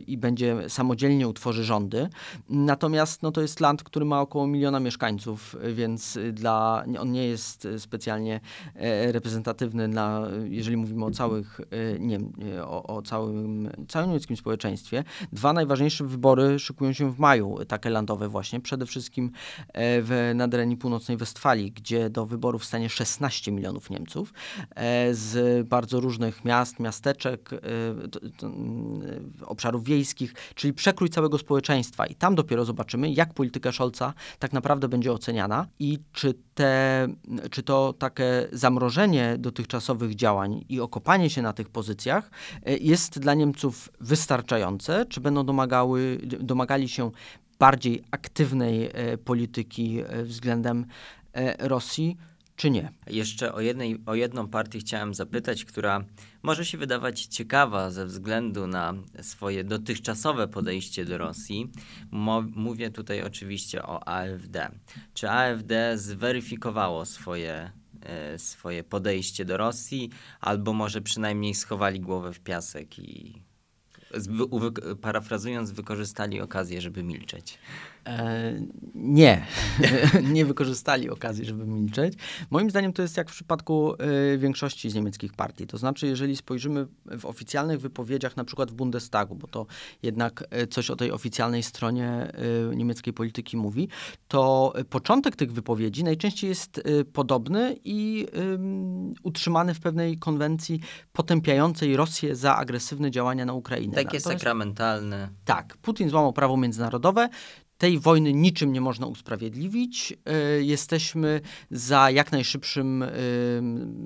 i 0.06 0.18
będzie 0.18 0.56
samodzielnie 0.68 1.28
utworzy 1.28 1.64
rządy. 1.64 2.08
Natomiast 2.48 3.22
no, 3.22 3.32
to 3.32 3.42
jest 3.42 3.60
land, 3.60 3.82
który 3.82 4.04
ma 4.04 4.20
około 4.20 4.46
miliona 4.46 4.80
mieszkańców, 4.80 5.56
więc 5.74 6.18
dla, 6.32 6.84
on 7.00 7.12
nie 7.12 7.26
jest 7.26 7.68
specjalnie 7.78 8.40
e, 8.74 9.12
reprezentatywny 9.12 9.88
dla, 9.88 10.28
jeżeli 10.44 10.76
mówimy 10.76 11.04
o 11.04 11.10
całych, 11.10 11.60
e, 11.60 11.98
nie, 11.98 12.18
o, 12.62 12.96
o 12.96 13.02
całym, 13.02 13.70
całym 13.88 14.08
niemieckim 14.08 14.36
społeczeństwie. 14.36 15.04
Dwa 15.32 15.52
najważniejsze 15.52 16.04
wybory 16.04 16.58
szykują 16.58 16.92
się 16.92 17.12
w 17.12 17.18
maju, 17.18 17.58
takie 17.68 17.90
landowe 17.90 18.28
właśnie. 18.28 18.60
Przede 18.60 18.86
wszystkim 18.86 19.30
e, 19.68 20.02
w 20.02 20.32
nadrenii 20.34 20.76
północnej 20.76 21.16
Westfalii, 21.16 21.72
gdzie 21.72 22.10
do 22.10 22.26
wyborów 22.26 22.64
stanie 22.64 22.88
16 22.88 23.52
milionów 23.52 23.90
Niemców 23.90 24.32
z 25.12 25.68
bardzo 25.68 25.95
różnych 26.00 26.44
miast, 26.44 26.80
miasteczek, 26.80 27.52
y, 27.52 27.56
y, 27.56 29.46
obszarów 29.46 29.84
wiejskich, 29.84 30.34
czyli 30.54 30.72
przekrój 30.72 31.08
całego 31.08 31.38
społeczeństwa. 31.38 32.06
I 32.06 32.14
tam 32.14 32.34
dopiero 32.34 32.64
zobaczymy, 32.64 33.10
jak 33.10 33.34
polityka 33.34 33.72
Scholza 33.72 34.14
tak 34.38 34.52
naprawdę 34.52 34.88
będzie 34.88 35.12
oceniana 35.12 35.66
i 35.78 35.98
czy, 36.12 36.34
te, 36.54 37.08
czy 37.50 37.62
to 37.62 37.94
takie 37.98 38.48
zamrożenie 38.52 39.36
dotychczasowych 39.38 40.14
działań 40.14 40.64
i 40.68 40.80
okopanie 40.80 41.30
się 41.30 41.42
na 41.42 41.52
tych 41.52 41.68
pozycjach 41.68 42.30
y, 42.68 42.78
jest 42.80 43.18
dla 43.18 43.34
Niemców 43.34 43.88
wystarczające, 44.00 45.06
czy 45.06 45.20
będą 45.20 45.46
domagały, 45.46 46.20
domagali 46.40 46.88
się 46.88 47.10
bardziej 47.58 48.02
aktywnej 48.10 48.90
polityki 49.24 50.02
względem 50.24 50.86
Rosji 51.58 52.16
czy 52.56 52.70
nie. 52.70 52.92
Jeszcze 53.06 53.52
o, 53.52 53.60
jednej, 53.60 54.02
o 54.06 54.14
jedną 54.14 54.48
partię 54.48 54.78
chciałem 54.78 55.14
zapytać, 55.14 55.64
która 55.64 56.04
może 56.42 56.64
się 56.64 56.78
wydawać 56.78 57.26
ciekawa 57.26 57.90
ze 57.90 58.06
względu 58.06 58.66
na 58.66 58.94
swoje 59.22 59.64
dotychczasowe 59.64 60.48
podejście 60.48 61.04
do 61.04 61.18
Rosji. 61.18 61.70
Mówię 62.54 62.90
tutaj 62.90 63.22
oczywiście 63.22 63.82
o 63.82 64.08
AfD. 64.08 64.70
Czy 65.14 65.30
AfD 65.30 65.98
zweryfikowało 65.98 67.06
swoje, 67.06 67.70
e, 68.02 68.38
swoje 68.38 68.84
podejście 68.84 69.44
do 69.44 69.56
Rosji, 69.56 70.10
albo 70.40 70.72
może 70.72 71.00
przynajmniej 71.00 71.54
schowali 71.54 72.00
głowę 72.00 72.32
w 72.32 72.40
piasek 72.40 72.98
i 72.98 73.42
parafrazując, 75.00 75.70
wykorzystali 75.70 76.40
okazję, 76.40 76.80
żeby 76.80 77.02
milczeć. 77.02 77.58
E, 78.06 78.54
nie, 78.94 79.46
nie 80.34 80.44
wykorzystali 80.44 81.10
okazji, 81.10 81.44
żeby 81.44 81.66
milczeć. 81.66 82.14
Moim 82.50 82.70
zdaniem 82.70 82.92
to 82.92 83.02
jest 83.02 83.16
jak 83.16 83.30
w 83.30 83.32
przypadku 83.32 83.94
y, 84.34 84.38
większości 84.38 84.90
z 84.90 84.94
niemieckich 84.94 85.32
partii. 85.32 85.66
To 85.66 85.78
znaczy, 85.78 86.06
jeżeli 86.06 86.36
spojrzymy 86.36 86.86
w 87.18 87.26
oficjalnych 87.26 87.80
wypowiedziach, 87.80 88.36
na 88.36 88.44
przykład 88.44 88.70
w 88.70 88.74
Bundestagu, 88.74 89.34
bo 89.34 89.46
to 89.46 89.66
jednak 90.02 90.44
e, 90.50 90.66
coś 90.66 90.90
o 90.90 90.96
tej 90.96 91.12
oficjalnej 91.12 91.62
stronie 91.62 92.32
y, 92.72 92.76
niemieckiej 92.76 93.12
polityki 93.12 93.56
mówi, 93.56 93.88
to 94.28 94.72
początek 94.90 95.36
tych 95.36 95.52
wypowiedzi 95.52 96.04
najczęściej 96.04 96.48
jest 96.48 96.78
y, 96.78 97.04
podobny 97.04 97.76
i 97.84 98.26
utrzymany 99.22 99.74
w 99.74 99.80
pewnej 99.80 100.18
konwencji 100.18 100.80
potępiającej 101.12 101.96
Rosję 101.96 102.36
za 102.36 102.56
agresywne 102.56 103.10
działania 103.10 103.44
na 103.44 103.52
Ukrainę. 103.52 103.94
Takie 103.94 104.20
sakramentalne. 104.20 105.28
Tak, 105.44 105.76
Putin 105.76 106.10
złamał 106.10 106.32
prawo 106.32 106.56
międzynarodowe, 106.56 107.28
tej 107.78 107.98
wojny 107.98 108.32
niczym 108.32 108.72
nie 108.72 108.80
można 108.80 109.06
usprawiedliwić. 109.06 110.14
E, 110.24 110.62
jesteśmy 110.62 111.40
za 111.70 112.10
jak 112.10 112.32
najszybszym 112.32 113.02
e, 113.02 113.10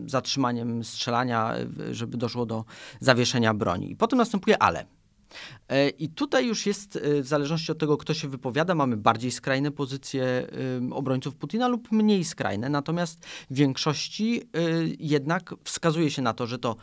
zatrzymaniem 0.07 0.85
strzelania, 0.85 1.55
e, 1.57 1.95
żeby 1.95 2.17
doszło 2.17 2.47
do 2.47 2.65
zawieszenia 3.01 3.55
broni. 3.55 3.93
I 3.93 3.97
potem 3.97 4.19
następuje 4.19 4.63
ale. 4.63 4.87
I 5.99 6.09
tutaj 6.09 6.47
już 6.47 6.67
jest, 6.67 6.99
w 7.23 7.27
zależności 7.27 7.73
od 7.73 7.79
tego, 7.79 7.97
kto 7.97 8.15
się 8.15 8.29
wypowiada, 8.29 8.75
mamy 8.75 8.97
bardziej 8.97 9.31
skrajne 9.31 9.71
pozycje 9.71 10.47
obrońców 10.91 11.37
Putina 11.37 11.69
lub 11.69 11.93
mniej 11.93 12.25
skrajne. 12.25 12.69
Natomiast 12.69 13.25
w 13.51 13.55
większości 13.55 14.43
jednak 14.99 15.55
wskazuje 15.65 16.11
się 16.11 16.23
na 16.23 16.33
to, 16.35 16.47
że 16.47 16.59
to 16.59 16.77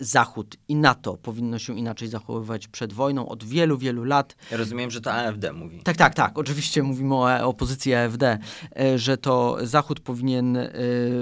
Zachód 0.00 0.56
i 0.68 0.76
NATO 0.76 1.16
powinno 1.16 1.58
się 1.58 1.78
inaczej 1.78 2.08
zachowywać 2.08 2.68
przed 2.68 2.92
wojną 2.92 3.28
od 3.28 3.44
wielu, 3.44 3.78
wielu 3.78 4.04
lat. 4.04 4.36
Ja 4.50 4.56
rozumiem, 4.56 4.90
że 4.90 5.00
to 5.00 5.12
AfD 5.12 5.52
mówi. 5.52 5.80
Tak, 5.82 5.96
tak, 5.96 6.14
tak. 6.14 6.38
Oczywiście 6.38 6.82
mówimy 6.82 7.14
o 7.14 7.48
opozycji 7.48 7.94
AfD, 7.94 8.38
e, 8.76 8.98
że 8.98 9.16
to 9.16 9.56
Zachód 9.62 10.00
powinien 10.00 10.56
e, 10.56 10.70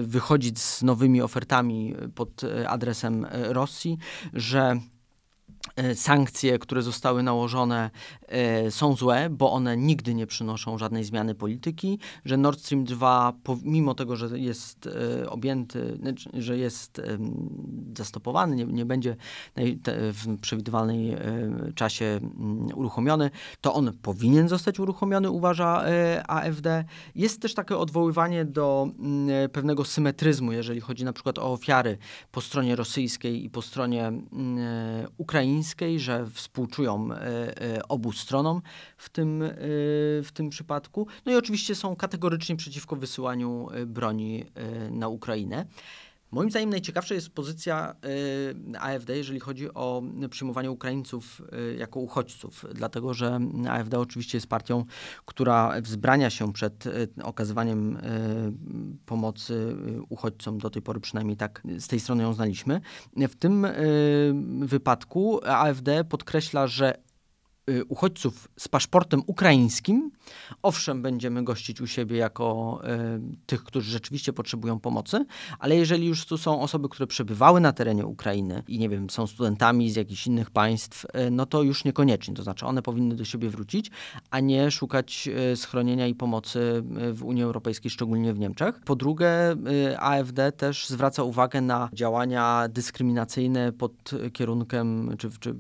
wychodzić 0.02 0.58
z 0.58 0.82
nowymi 0.82 1.22
ofertami 1.22 1.94
pod 2.14 2.44
e, 2.44 2.68
adresem 2.68 3.26
Rosji, 3.32 3.98
że 4.32 4.62
E, 4.72 4.80
sankcje, 5.94 6.58
które 6.58 6.82
zostały 6.82 7.22
nałożone, 7.22 7.90
e, 8.28 8.70
są 8.70 8.96
złe, 8.96 9.30
bo 9.30 9.52
one 9.52 9.76
nigdy 9.76 10.14
nie 10.14 10.26
przynoszą 10.26 10.78
żadnej 10.78 11.04
zmiany 11.04 11.34
polityki, 11.34 11.98
że 12.24 12.36
Nord 12.36 12.60
Stream 12.60 12.84
2, 12.84 13.32
mimo 13.62 13.94
tego, 13.94 14.16
że 14.16 14.38
jest 14.38 14.86
e, 14.86 15.30
objęty, 15.30 15.98
znaczy, 16.00 16.30
że 16.34 16.58
jest 16.58 17.02
zastopowany, 17.96 18.56
nie, 18.56 18.64
nie 18.64 18.84
będzie 18.84 19.16
w 20.12 20.40
przewidywalnej 20.40 21.16
czasie 21.74 22.20
uruchomiony, 22.74 23.30
to 23.60 23.74
on 23.74 23.92
powinien 24.02 24.48
zostać 24.48 24.80
uruchomiony, 24.80 25.30
uważa 25.30 25.84
AfD. 26.28 26.84
Jest 27.14 27.42
też 27.42 27.54
takie 27.54 27.76
odwoływanie 27.76 28.44
do 28.44 28.88
pewnego 29.52 29.84
symetryzmu, 29.84 30.52
jeżeli 30.52 30.80
chodzi 30.80 31.04
na 31.04 31.12
przykład 31.12 31.38
o 31.38 31.52
ofiary 31.52 31.98
po 32.32 32.40
stronie 32.40 32.76
rosyjskiej 32.76 33.44
i 33.44 33.50
po 33.50 33.62
stronie 33.62 34.12
ukraińskiej 35.18 35.61
że 36.00 36.26
współczują 36.30 37.08
e, 37.12 37.16
e, 37.62 37.88
obu 37.88 38.12
stronom 38.12 38.62
w 38.96 39.10
tym, 39.10 39.42
e, 39.42 39.48
w 40.22 40.28
tym 40.34 40.50
przypadku. 40.50 41.06
No 41.26 41.32
i 41.32 41.34
oczywiście 41.34 41.74
są 41.74 41.96
kategorycznie 41.96 42.56
przeciwko 42.56 42.96
wysyłaniu 42.96 43.68
broni 43.86 44.44
na 44.90 45.08
Ukrainę. 45.08 45.66
Moim 46.32 46.50
zdaniem 46.50 46.70
najciekawsza 46.70 47.14
jest 47.14 47.30
pozycja 47.30 47.94
AfD, 48.80 49.16
jeżeli 49.16 49.40
chodzi 49.40 49.74
o 49.74 50.02
przyjmowanie 50.30 50.70
Ukraińców 50.70 51.42
jako 51.78 52.00
uchodźców, 52.00 52.64
dlatego 52.74 53.14
że 53.14 53.40
AfD 53.68 53.98
oczywiście 53.98 54.38
jest 54.38 54.46
partią, 54.46 54.84
która 55.24 55.80
wzbrania 55.80 56.30
się 56.30 56.52
przed 56.52 56.84
okazywaniem 57.22 57.98
pomocy 59.06 59.76
uchodźcom. 60.08 60.58
Do 60.58 60.70
tej 60.70 60.82
pory 60.82 61.00
przynajmniej 61.00 61.36
tak 61.36 61.62
z 61.78 61.88
tej 61.88 62.00
strony 62.00 62.22
ją 62.22 62.34
znaliśmy. 62.34 62.80
W 63.16 63.36
tym 63.36 63.66
wypadku 64.60 65.40
AfD 65.44 66.04
podkreśla, 66.04 66.66
że 66.66 66.96
y, 66.96 67.11
uchodźców 67.88 68.48
z 68.58 68.68
paszportem 68.68 69.22
ukraińskim, 69.26 70.10
owszem, 70.62 71.02
będziemy 71.02 71.44
gościć 71.44 71.80
u 71.80 71.86
siebie 71.86 72.16
jako 72.16 72.80
y, 72.84 73.36
tych, 73.46 73.64
którzy 73.64 73.90
rzeczywiście 73.90 74.32
potrzebują 74.32 74.80
pomocy, 74.80 75.24
ale 75.58 75.76
jeżeli 75.76 76.06
już 76.06 76.26
tu 76.26 76.38
są 76.38 76.60
osoby, 76.60 76.88
które 76.88 77.06
przebywały 77.06 77.60
na 77.60 77.72
terenie 77.72 78.06
Ukrainy 78.06 78.62
i 78.68 78.78
nie 78.78 78.88
wiem, 78.88 79.10
są 79.10 79.26
studentami 79.26 79.90
z 79.90 79.96
jakichś 79.96 80.26
innych 80.26 80.50
państw, 80.50 81.04
y, 81.04 81.30
no 81.30 81.46
to 81.46 81.62
już 81.62 81.84
niekoniecznie. 81.84 82.34
To 82.34 82.42
znaczy, 82.42 82.66
one 82.66 82.82
powinny 82.82 83.14
do 83.14 83.24
siebie 83.24 83.48
wrócić, 83.48 83.90
a 84.30 84.40
nie 84.40 84.70
szukać 84.70 85.28
y, 85.52 85.56
schronienia 85.56 86.06
i 86.06 86.14
pomocy 86.14 86.82
y, 87.08 87.12
w 87.12 87.24
Unii 87.24 87.42
Europejskiej, 87.42 87.90
szczególnie 87.90 88.32
w 88.34 88.38
Niemczech. 88.38 88.80
Po 88.84 88.96
drugie, 88.96 89.52
y, 89.52 89.98
AfD 89.98 90.52
też 90.52 90.88
zwraca 90.88 91.22
uwagę 91.22 91.60
na 91.60 91.88
działania 91.92 92.68
dyskryminacyjne 92.68 93.72
pod 93.72 94.10
kierunkiem 94.32 95.16
czy, 95.18 95.30
czy 95.40 95.54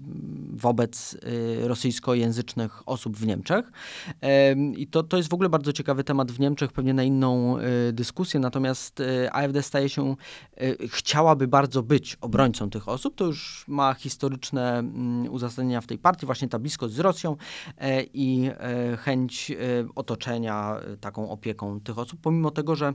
wobec 0.52 1.14
y, 1.14 1.68
rosyjskojęzycznych 1.92 2.88
osób 2.88 3.16
w 3.16 3.26
Niemczech. 3.26 3.72
Em, 4.20 4.74
I 4.74 4.86
to, 4.86 5.02
to 5.02 5.16
jest 5.16 5.28
w 5.28 5.34
ogóle 5.34 5.48
bardzo 5.48 5.72
ciekawy 5.72 6.04
temat 6.04 6.32
w 6.32 6.40
Niemczech, 6.40 6.72
pewnie 6.72 6.94
na 6.94 7.02
inną 7.02 7.58
y, 7.58 7.92
dyskusję, 7.92 8.40
natomiast 8.40 9.00
y, 9.00 9.32
AfD 9.32 9.62
staje 9.62 9.88
się, 9.88 10.16
y, 10.62 10.88
chciałaby 10.88 11.48
bardzo 11.48 11.82
być 11.82 12.16
obrońcą 12.20 12.70
tych 12.70 12.88
osób, 12.88 13.14
to 13.14 13.24
już 13.24 13.64
ma 13.68 13.94
historyczne 13.94 14.78
mm, 14.78 15.32
uzasadnienia 15.32 15.80
w 15.80 15.86
tej 15.86 15.98
partii, 15.98 16.26
właśnie 16.26 16.48
ta 16.48 16.58
bliskość 16.58 16.94
z 16.94 16.98
Rosją 16.98 17.36
e, 17.78 18.02
i 18.02 18.50
e, 18.58 18.96
chęć 18.96 19.50
e, 19.50 19.54
otoczenia 19.94 20.76
e, 20.76 20.96
taką 20.96 21.30
opieką 21.30 21.80
tych 21.80 21.98
osób, 21.98 22.20
pomimo 22.20 22.50
tego, 22.50 22.76
że 22.76 22.92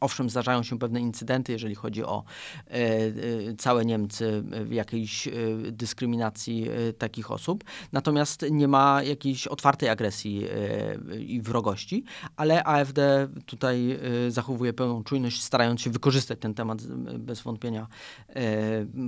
Owszem, 0.00 0.30
zdarzają 0.30 0.62
się 0.62 0.78
pewne 0.78 1.00
incydenty, 1.00 1.52
jeżeli 1.52 1.74
chodzi 1.74 2.04
o 2.04 2.24
e, 2.66 2.72
e, 2.72 3.12
całe 3.58 3.84
Niemcy 3.84 4.42
w 4.64 4.72
jakiejś 4.72 5.28
e, 5.28 5.32
dyskryminacji 5.70 6.68
e, 6.68 6.92
takich 6.92 7.30
osób, 7.30 7.64
natomiast 7.92 8.46
nie 8.50 8.68
ma 8.68 9.02
jakiejś 9.02 9.46
otwartej 9.46 9.88
agresji 9.88 10.44
e, 10.44 11.18
i 11.18 11.40
wrogości, 11.40 12.04
ale 12.36 12.64
AfD 12.64 13.28
tutaj 13.46 13.90
e, 14.26 14.30
zachowuje 14.30 14.72
pełną 14.72 15.04
czujność, 15.04 15.42
starając 15.42 15.80
się 15.80 15.90
wykorzystać 15.90 16.38
ten 16.40 16.54
temat 16.54 16.86
bez 17.18 17.40
wątpienia 17.40 17.86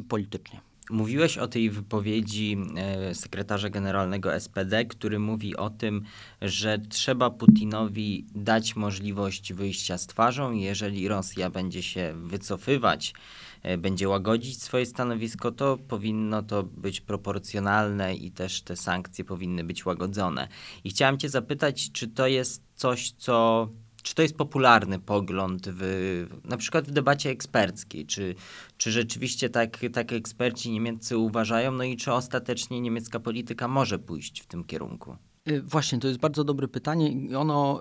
politycznie. 0.08 0.60
Mówiłeś 0.90 1.38
o 1.38 1.48
tej 1.48 1.70
wypowiedzi 1.70 2.56
e, 2.76 3.14
sekretarza 3.14 3.70
generalnego 3.70 4.40
SPD, 4.40 4.84
który 4.84 5.18
mówi 5.18 5.56
o 5.56 5.70
tym, 5.70 6.02
że 6.42 6.78
trzeba 6.78 7.30
Putinowi 7.30 8.26
dać 8.34 8.76
możliwość 8.76 9.52
wyjścia 9.52 9.98
z 9.98 10.06
twarzą. 10.06 10.52
Jeżeli 10.52 11.08
Rosja 11.08 11.50
będzie 11.50 11.82
się 11.82 12.14
wycofywać, 12.16 13.14
e, 13.62 13.78
będzie 13.78 14.08
łagodzić 14.08 14.62
swoje 14.62 14.86
stanowisko, 14.86 15.52
to 15.52 15.76
powinno 15.88 16.42
to 16.42 16.62
być 16.62 17.00
proporcjonalne 17.00 18.14
i 18.14 18.30
też 18.30 18.62
te 18.62 18.76
sankcje 18.76 19.24
powinny 19.24 19.64
być 19.64 19.86
łagodzone. 19.86 20.48
I 20.84 20.90
chciałem 20.90 21.18
Cię 21.18 21.28
zapytać, 21.28 21.92
czy 21.92 22.08
to 22.08 22.26
jest 22.26 22.62
coś, 22.74 23.10
co 23.10 23.68
czy 24.06 24.14
to 24.14 24.22
jest 24.22 24.36
popularny 24.36 24.98
pogląd 24.98 25.68
w, 25.68 26.26
na 26.44 26.56
przykład 26.56 26.88
w 26.88 26.90
debacie 26.90 27.30
eksperckiej? 27.30 28.06
Czy, 28.06 28.34
czy 28.76 28.92
rzeczywiście 28.92 29.50
tak, 29.50 29.78
tak 29.92 30.12
eksperci 30.12 30.70
niemieccy 30.70 31.18
uważają? 31.18 31.72
No 31.72 31.84
i 31.84 31.96
czy 31.96 32.12
ostatecznie 32.12 32.80
niemiecka 32.80 33.20
polityka 33.20 33.68
może 33.68 33.98
pójść 33.98 34.40
w 34.40 34.46
tym 34.46 34.64
kierunku? 34.64 35.16
Y, 35.48 35.62
Właśnie, 35.62 35.98
to 35.98 36.08
jest 36.08 36.20
bardzo 36.20 36.44
dobre 36.44 36.68
pytanie 36.68 37.12
i 37.12 37.34
ono 37.34 37.80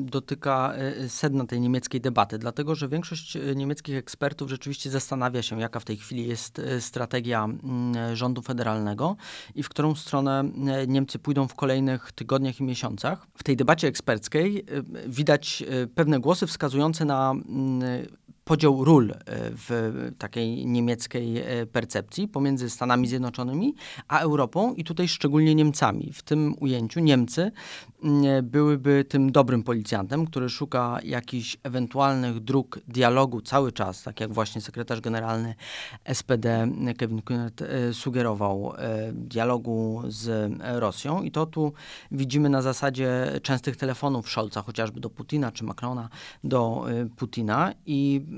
dotyka 0.00 0.74
y, 1.04 1.08
sedna 1.08 1.46
tej 1.46 1.60
niemieckiej 1.60 2.00
debaty, 2.00 2.38
dlatego 2.38 2.74
że 2.74 2.88
większość 2.88 3.36
y, 3.36 3.56
niemieckich 3.56 3.96
ekspertów 3.96 4.50
rzeczywiście 4.50 4.90
zastanawia 4.90 5.42
się, 5.42 5.60
jaka 5.60 5.80
w 5.80 5.84
tej 5.84 5.96
chwili 5.96 6.28
jest 6.28 6.60
strategia 6.80 7.44
mm, 7.44 8.16
rządu 8.16 8.42
federalnego 8.42 9.16
i 9.54 9.62
w 9.62 9.68
którą 9.68 9.94
stronę 9.94 10.44
Niemcy 10.86 11.18
pójdą 11.18 11.48
w 11.48 11.54
kolejnych 11.54 12.12
tygodniach 12.12 12.60
i 12.60 12.62
miesiącach. 12.62 13.26
W 13.36 13.42
tej 13.42 13.56
debacie 13.56 13.88
eksperckiej 13.88 14.64
widać 15.06 15.64
pewne 15.94 16.20
głosy 16.20 16.46
wskazujące 16.46 17.04
na 17.04 17.30
mm, 17.30 18.06
podział 18.44 18.84
ról 18.84 19.10
y, 19.10 19.14
w 19.28 19.92
takiej 20.18 20.66
niemieckiej 20.66 21.60
y, 21.60 21.66
percepcji 21.66 22.28
pomiędzy 22.28 22.70
Stanami 22.70 23.08
Zjednoczonymi 23.08 23.74
a 24.08 24.18
Europą 24.18 24.74
i 24.74 24.84
tutaj 24.84 25.08
szczególnie 25.08 25.54
Niemcami. 25.54 26.12
W 26.12 26.22
tym 26.22 26.54
ujęciu 26.60 27.00
Niemcy 27.00 27.52
mm, 28.04 28.46
byłyby 28.46 29.04
tym 29.08 29.32
dobrym 29.32 29.62
policjantem, 29.62 30.26
który 30.26 30.48
szuka 30.48 30.98
jakichś 31.04 31.56
ewentualnych 31.62 32.40
dróg 32.40 32.80
dialogu 32.88 33.40
cały 33.40 33.72
czas, 33.72 34.02
tak 34.02 34.20
jak 34.20 34.32
właśnie 34.32 34.60
sekretarz 34.60 35.00
generalny 35.00 35.54
SPD 36.12 36.68
Kevin 36.98 37.20
Kühnert 37.20 37.62
e, 37.62 37.94
sugerował, 37.94 38.72
e, 38.78 39.12
dialogu 39.12 40.02
z 40.08 40.52
Rosją 40.60 41.22
i 41.22 41.30
to 41.30 41.46
tu 41.46 41.72
widzimy 42.10 42.48
na 42.48 42.62
zasadzie 42.62 43.40
częstych 43.42 43.76
telefonów 43.76 44.30
Scholza, 44.30 44.62
chociażby 44.62 45.00
do 45.00 45.10
Putina 45.10 45.52
czy 45.52 45.64
Macrona 45.64 46.08
do 46.44 46.84
e, 46.90 47.06
Putina 47.16 47.72
i 47.86 48.24
mm, 48.28 48.33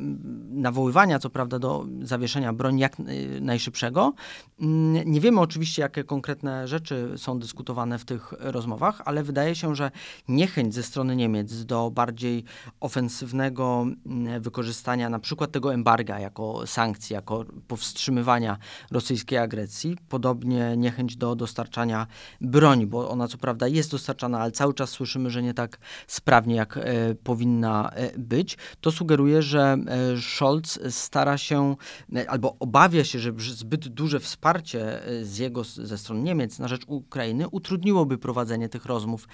nawoływania 0.51 1.18
co 1.18 1.30
prawda 1.30 1.59
do 1.59 1.86
zawieszenia 2.03 2.53
broni 2.53 2.80
jak 2.80 3.01
e, 3.01 3.05
najszybszego. 3.40 4.12
Mm, 4.61 5.11
Nie 5.11 5.20
wiemy 5.20 5.40
oczywiście, 5.40 5.82
jakie 5.82 6.05
konkretne 6.05 6.68
rzeczy 6.68 7.12
są 7.16 7.38
dyskutowane 7.38 7.99
w 7.99 8.05
tych 8.05 8.32
rozmowach, 8.38 9.03
ale 9.05 9.22
wydaje 9.22 9.55
się, 9.55 9.74
że 9.74 9.90
niechęć 10.28 10.74
ze 10.74 10.82
strony 10.82 11.16
Niemiec 11.16 11.64
do 11.64 11.90
bardziej 11.90 12.44
ofensywnego 12.80 13.86
mm, 14.07 14.42
wykorzystania 14.42 15.09
na 15.11 15.18
przykład 15.18 15.53
tego 15.53 15.74
embarga 15.74 16.18
jako 16.18 16.66
sankcji, 16.66 17.14
jako 17.14 17.44
powstrzymywania 17.68 18.59
rosyjskiej 18.90 19.38
agresji, 19.38 19.97
podobnie 20.09 20.76
niechęć 20.76 21.16
do 21.16 21.34
dostarczania 21.34 22.07
broni, 22.40 22.86
bo 22.86 23.11
ona 23.11 23.28
co 23.28 23.38
prawda 23.38 23.68
jest 23.68 23.90
dostarczana, 23.90 24.40
ale 24.40 24.53
cały 24.53 24.74
czas 24.74 24.90
słyszymy, 24.90 25.30
że 25.30 25.42
nie 25.42 25.55
tak 25.55 25.78
sprawnie 26.07 26.55
jak 26.57 26.76
e, 26.76 27.14
powinna 27.14 27.90
e, 27.90 28.18
być, 28.18 28.59
to 28.80 28.92
sugeruje, 28.92 29.42
że 29.42 29.76
Scholz 30.20 30.78
stara 30.91 31.39
się 31.39 31.76
e, 32.16 32.30
albo 32.30 32.57
obawia 32.61 33.05
się, 33.05 33.18
że 33.18 33.32
zbyt 33.39 33.89
duże 33.89 34.20
wsparcie 34.20 35.07
e, 35.07 35.24
z 35.24 35.39
jego, 35.39 35.64
ze 35.64 35.99
strony 35.99 36.22
Niemiec 36.22 36.59
na 36.59 36.68
rzecz 36.68 36.82
Ukrainy 36.87 37.49
utrudniłoby 37.49 38.18
prowadzenie 38.18 38.68
tych 38.68 38.87
rozmów 38.87 39.28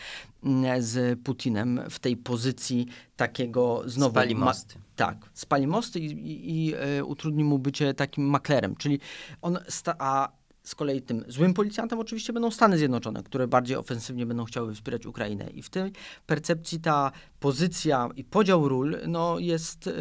z 0.79 1.21
Putinem 1.21 1.81
w 1.91 1.99
tej 1.99 2.17
pozycji 2.17 2.87
takiego 3.17 3.83
znowu 3.87 4.13
Spali 4.13 4.35
mosty. 4.35 4.75
tak, 4.97 5.31
spali 5.35 5.67
mosty 5.67 6.01
i, 6.01 6.05
i, 6.05 6.67
i 6.69 6.75
e, 6.75 7.05
utrudni 7.05 7.45
mu 7.45 7.59
bycie 7.59 7.95
takim 7.95 8.25
maklerem, 8.25 8.77
czyli 8.77 9.01
on, 9.43 9.59
sta, 9.69 9.95
a 9.99 10.29
z 10.63 10.75
kolei 10.75 11.03
tym 11.03 11.25
złym 11.29 11.55
policjantem 11.55 11.99
oczywiście 11.99 12.33
będą 12.33 12.51
Stany 12.51 12.79
Zjednoczone, 12.79 13.23
które 13.23 13.49
bardziej 13.49 13.77
ofensywnie 13.77 14.27
będą 14.27 14.45
chciały 14.45 14.75
wspierać 14.75 15.07
Ukrainę. 15.07 15.51
I 15.51 15.63
w 15.63 15.71
tej 15.71 15.93
percepcji 16.27 16.81
ta 16.81 17.13
pozycja 17.41 18.09
i 18.17 18.25
podział 18.25 18.69
ról 18.69 18.97
no, 19.09 19.39
jest 19.39 19.87
y, 19.87 19.93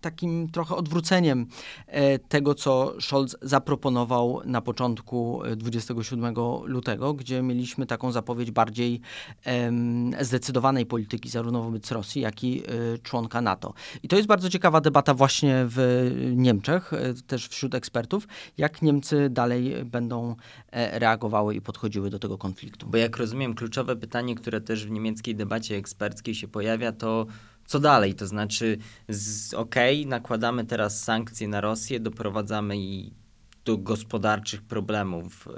takim 0.00 0.48
trochę 0.48 0.76
odwróceniem 0.76 1.46
e, 1.86 2.18
tego, 2.18 2.54
co 2.54 2.94
Scholz 3.00 3.36
zaproponował 3.42 4.40
na 4.44 4.60
początku 4.60 5.44
e, 5.44 5.56
27 5.56 6.34
lutego, 6.64 7.14
gdzie 7.14 7.42
mieliśmy 7.42 7.86
taką 7.86 8.12
zapowiedź 8.12 8.50
bardziej 8.50 9.00
em, 9.44 10.10
zdecydowanej 10.20 10.86
polityki 10.86 11.28
zarówno 11.28 11.62
wobec 11.62 11.90
Rosji, 11.90 12.22
jak 12.22 12.44
i 12.44 12.62
y, 12.94 12.98
członka 13.02 13.40
NATO. 13.40 13.74
I 14.02 14.08
to 14.08 14.16
jest 14.16 14.28
bardzo 14.28 14.50
ciekawa 14.50 14.80
debata 14.80 15.14
właśnie 15.14 15.64
w 15.68 16.10
Niemczech, 16.36 16.92
e, 16.92 17.14
też 17.26 17.48
wśród 17.48 17.74
ekspertów, 17.74 18.28
jak 18.58 18.82
Niemcy 18.82 19.30
dalej 19.36 19.84
będą 19.84 20.36
e, 20.70 20.98
reagowały 20.98 21.54
i 21.54 21.60
podchodziły 21.60 22.10
do 22.10 22.18
tego 22.18 22.38
konfliktu. 22.38 22.86
Bo 22.86 22.96
jak 22.96 23.16
rozumiem, 23.16 23.54
kluczowe 23.54 23.96
pytanie, 23.96 24.34
które 24.34 24.60
też 24.60 24.86
w 24.86 24.90
niemieckiej 24.90 25.34
debacie 25.34 25.76
eksperckiej 25.76 26.34
się 26.34 26.48
pojawia, 26.48 26.92
to 26.92 27.26
co 27.66 27.80
dalej? 27.80 28.14
To 28.14 28.26
znaczy, 28.26 28.78
okej, 29.56 30.06
nakładamy 30.06 30.64
teraz 30.64 31.02
sankcje 31.02 31.48
na 31.48 31.60
Rosję, 31.60 32.00
doprowadzamy 32.00 32.78
i 32.78 33.12
do 33.64 33.78
gospodarczych 33.78 34.62
problemów 34.62 35.48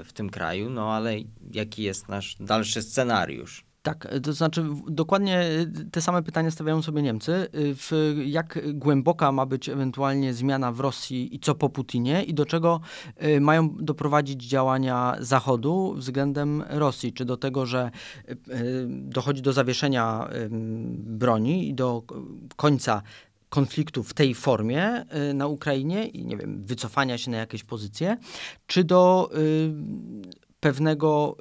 y, 0.00 0.04
w 0.04 0.12
tym 0.14 0.30
kraju, 0.30 0.70
no 0.70 0.92
ale 0.92 1.14
jaki 1.52 1.82
jest 1.82 2.08
nasz 2.08 2.36
dalszy 2.40 2.82
scenariusz? 2.82 3.67
Tak, 3.88 4.08
to 4.22 4.32
znaczy 4.32 4.64
dokładnie 4.88 5.42
y, 5.42 5.90
te 5.90 6.00
same 6.00 6.22
pytania 6.22 6.50
stawiają 6.50 6.82
sobie 6.82 7.02
Niemcy. 7.02 7.32
Y, 7.32 7.74
W, 7.74 8.14
jak 8.26 8.58
głęboka 8.74 9.32
ma 9.32 9.46
być 9.46 9.68
ewentualnie 9.68 10.34
zmiana 10.34 10.72
w 10.72 10.80
Rosji 10.80 11.34
i 11.34 11.40
co 11.40 11.54
po 11.54 11.68
Putinie 11.68 12.22
i 12.22 12.34
do 12.34 12.46
czego 12.46 12.80
y, 13.22 13.40
mają 13.40 13.76
doprowadzić 13.80 14.42
działania 14.42 15.16
Zachodu 15.20 15.94
względem 15.96 16.64
Rosji? 16.68 17.12
Czy 17.12 17.24
do 17.24 17.36
tego, 17.36 17.66
że 17.66 17.90
dochodzi 18.88 19.42
do 19.42 19.52
zawieszenia 19.52 20.28
broni 20.90 21.68
i 21.68 21.74
do 21.74 22.02
końca 22.56 23.02
konfliktu 23.48 24.02
w 24.02 24.14
tej 24.14 24.34
formie 24.34 25.04
na 25.34 25.46
Ukrainie 25.46 26.06
i 26.06 26.24
nie 26.24 26.36
wiem, 26.36 26.64
wycofania 26.64 27.18
się 27.18 27.30
na 27.30 27.36
jakieś 27.36 27.64
pozycje, 27.64 28.16
czy 28.66 28.84
do 28.84 29.30
y, 29.38 29.72
pewnego 30.60 31.36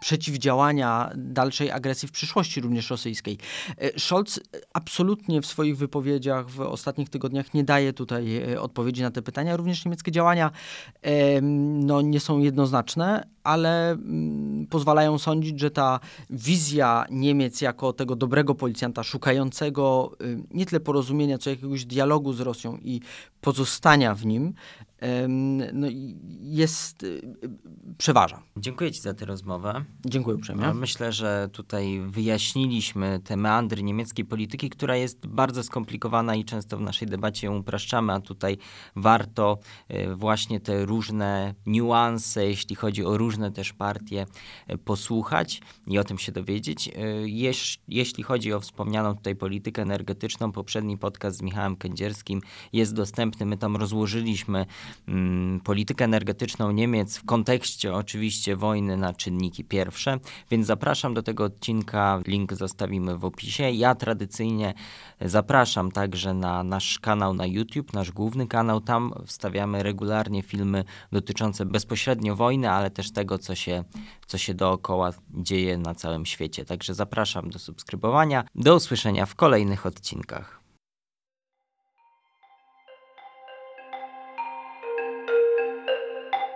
przeciwdziałania 0.00 1.10
dalszej 1.16 1.70
agresji 1.70 2.08
w 2.08 2.12
przyszłości 2.12 2.60
również 2.60 2.90
rosyjskiej. 2.90 3.38
E, 3.78 4.00
Scholz 4.00 4.40
absolutnie 4.72 5.40
w 5.42 5.46
swoich 5.46 5.76
wypowiedziach 5.76 6.50
w 6.50 6.60
ostatnich 6.60 7.08
tygodniach 7.08 7.54
nie 7.54 7.64
daje 7.64 7.92
tutaj 7.92 8.36
e, 8.36 8.60
odpowiedzi 8.60 9.02
na 9.02 9.10
te 9.10 9.22
pytania. 9.22 9.56
Również 9.56 9.84
niemieckie 9.84 10.12
działania 10.12 10.50
no, 11.42 12.00
nie 12.00 12.20
są 12.20 12.38
jednoznaczne, 12.38 13.26
ale 13.42 13.90
mm, 13.90 14.66
pozwalają 14.66 15.18
sądzić, 15.18 15.60
że 15.60 15.70
ta 15.70 16.00
wizja 16.30 17.04
Niemiec 17.10 17.60
jako 17.60 17.92
tego 17.92 18.16
dobrego 18.16 18.54
policjanta, 18.54 19.02
szukającego 19.02 20.12
nie 20.50 20.66
tyle 20.66 20.80
porozumienia, 20.80 21.38
co 21.38 21.50
jakiegoś 21.50 21.84
dialogu 21.84 22.32
z 22.32 22.40
Rosją 22.40 22.78
i 22.82 23.00
pozostania 23.40 24.14
w 24.14 24.26
nim, 24.26 24.54
no, 25.72 25.86
jest, 26.40 27.02
y, 27.02 27.20
przeważa. 27.98 28.42
Dziękuję 28.56 28.92
Ci 28.92 29.00
za 29.00 29.14
tę 29.14 29.24
rozmowę. 29.24 29.84
Dziękuję 30.06 30.36
uprzejmie. 30.36 30.74
Myślę, 30.74 31.12
że 31.12 31.48
tutaj 31.52 32.00
wyjaśniliśmy 32.06 33.20
te 33.24 33.36
meandry 33.36 33.82
niemieckiej 33.82 34.24
polityki, 34.24 34.70
która 34.70 34.96
jest 34.96 35.26
bardzo 35.26 35.62
skomplikowana 35.62 36.34
i 36.34 36.44
często 36.44 36.76
w 36.76 36.80
naszej 36.80 37.08
debacie 37.08 37.46
ją 37.46 37.58
upraszczamy, 37.58 38.12
a 38.12 38.20
tutaj 38.20 38.58
warto 38.96 39.58
y, 39.90 40.14
właśnie 40.16 40.60
te 40.60 40.84
różne 40.84 41.54
niuanse, 41.66 42.46
jeśli 42.46 42.76
chodzi 42.76 43.04
o 43.04 43.16
różne 43.16 43.52
też 43.52 43.72
partie, 43.72 44.26
y, 44.72 44.78
posłuchać 44.78 45.60
i 45.86 45.98
o 45.98 46.04
tym 46.04 46.18
się 46.18 46.32
dowiedzieć. 46.32 46.90
Jeśli 47.88 48.22
chodzi 48.22 48.52
o 48.52 48.60
wspomnianą 48.60 49.14
tutaj 49.14 49.36
politykę 49.36 49.82
energetyczną, 49.82 50.52
poprzedni 50.52 50.98
podcast 50.98 51.36
z 51.36 51.42
Michałem 51.42 51.76
Kędzierskim 51.76 52.40
jest 52.72 52.94
dostępny. 52.94 53.46
My 53.46 53.56
tam 53.56 53.76
rozłożyliśmy 53.76 54.66
politykę 55.64 56.04
energetyczną 56.04 56.70
Niemiec 56.70 57.18
w 57.18 57.24
kontekście 57.24 57.94
oczywiście 57.94 58.56
wojny 58.56 58.96
na 58.96 59.14
czynniki 59.14 59.64
pierwsze, 59.64 60.18
więc 60.50 60.66
zapraszam 60.66 61.14
do 61.14 61.22
tego 61.22 61.44
odcinka, 61.44 62.20
link 62.26 62.52
zostawimy 62.52 63.18
w 63.18 63.24
opisie. 63.24 63.70
Ja 63.70 63.94
tradycyjnie 63.94 64.74
zapraszam 65.20 65.92
także 65.92 66.34
na 66.34 66.62
nasz 66.62 66.98
kanał 66.98 67.34
na 67.34 67.46
YouTube, 67.46 67.92
nasz 67.92 68.12
główny 68.12 68.46
kanał, 68.46 68.80
tam 68.80 69.12
wstawiamy 69.26 69.82
regularnie 69.82 70.42
filmy 70.42 70.84
dotyczące 71.12 71.66
bezpośrednio 71.66 72.36
wojny, 72.36 72.70
ale 72.70 72.90
też 72.90 73.12
tego, 73.12 73.38
co 73.38 73.54
się, 73.54 73.84
co 74.26 74.38
się 74.38 74.54
dookoła 74.54 75.10
dzieje 75.30 75.78
na 75.78 75.94
całym 75.94 76.26
świecie. 76.26 76.64
Także 76.64 76.94
zapraszam 76.94 77.50
do 77.50 77.58
subskrybowania. 77.58 78.44
Do 78.54 78.76
usłyszenia 78.76 79.26
w 79.26 79.34
kolejnych 79.34 79.86
odcinkach. 79.86 80.63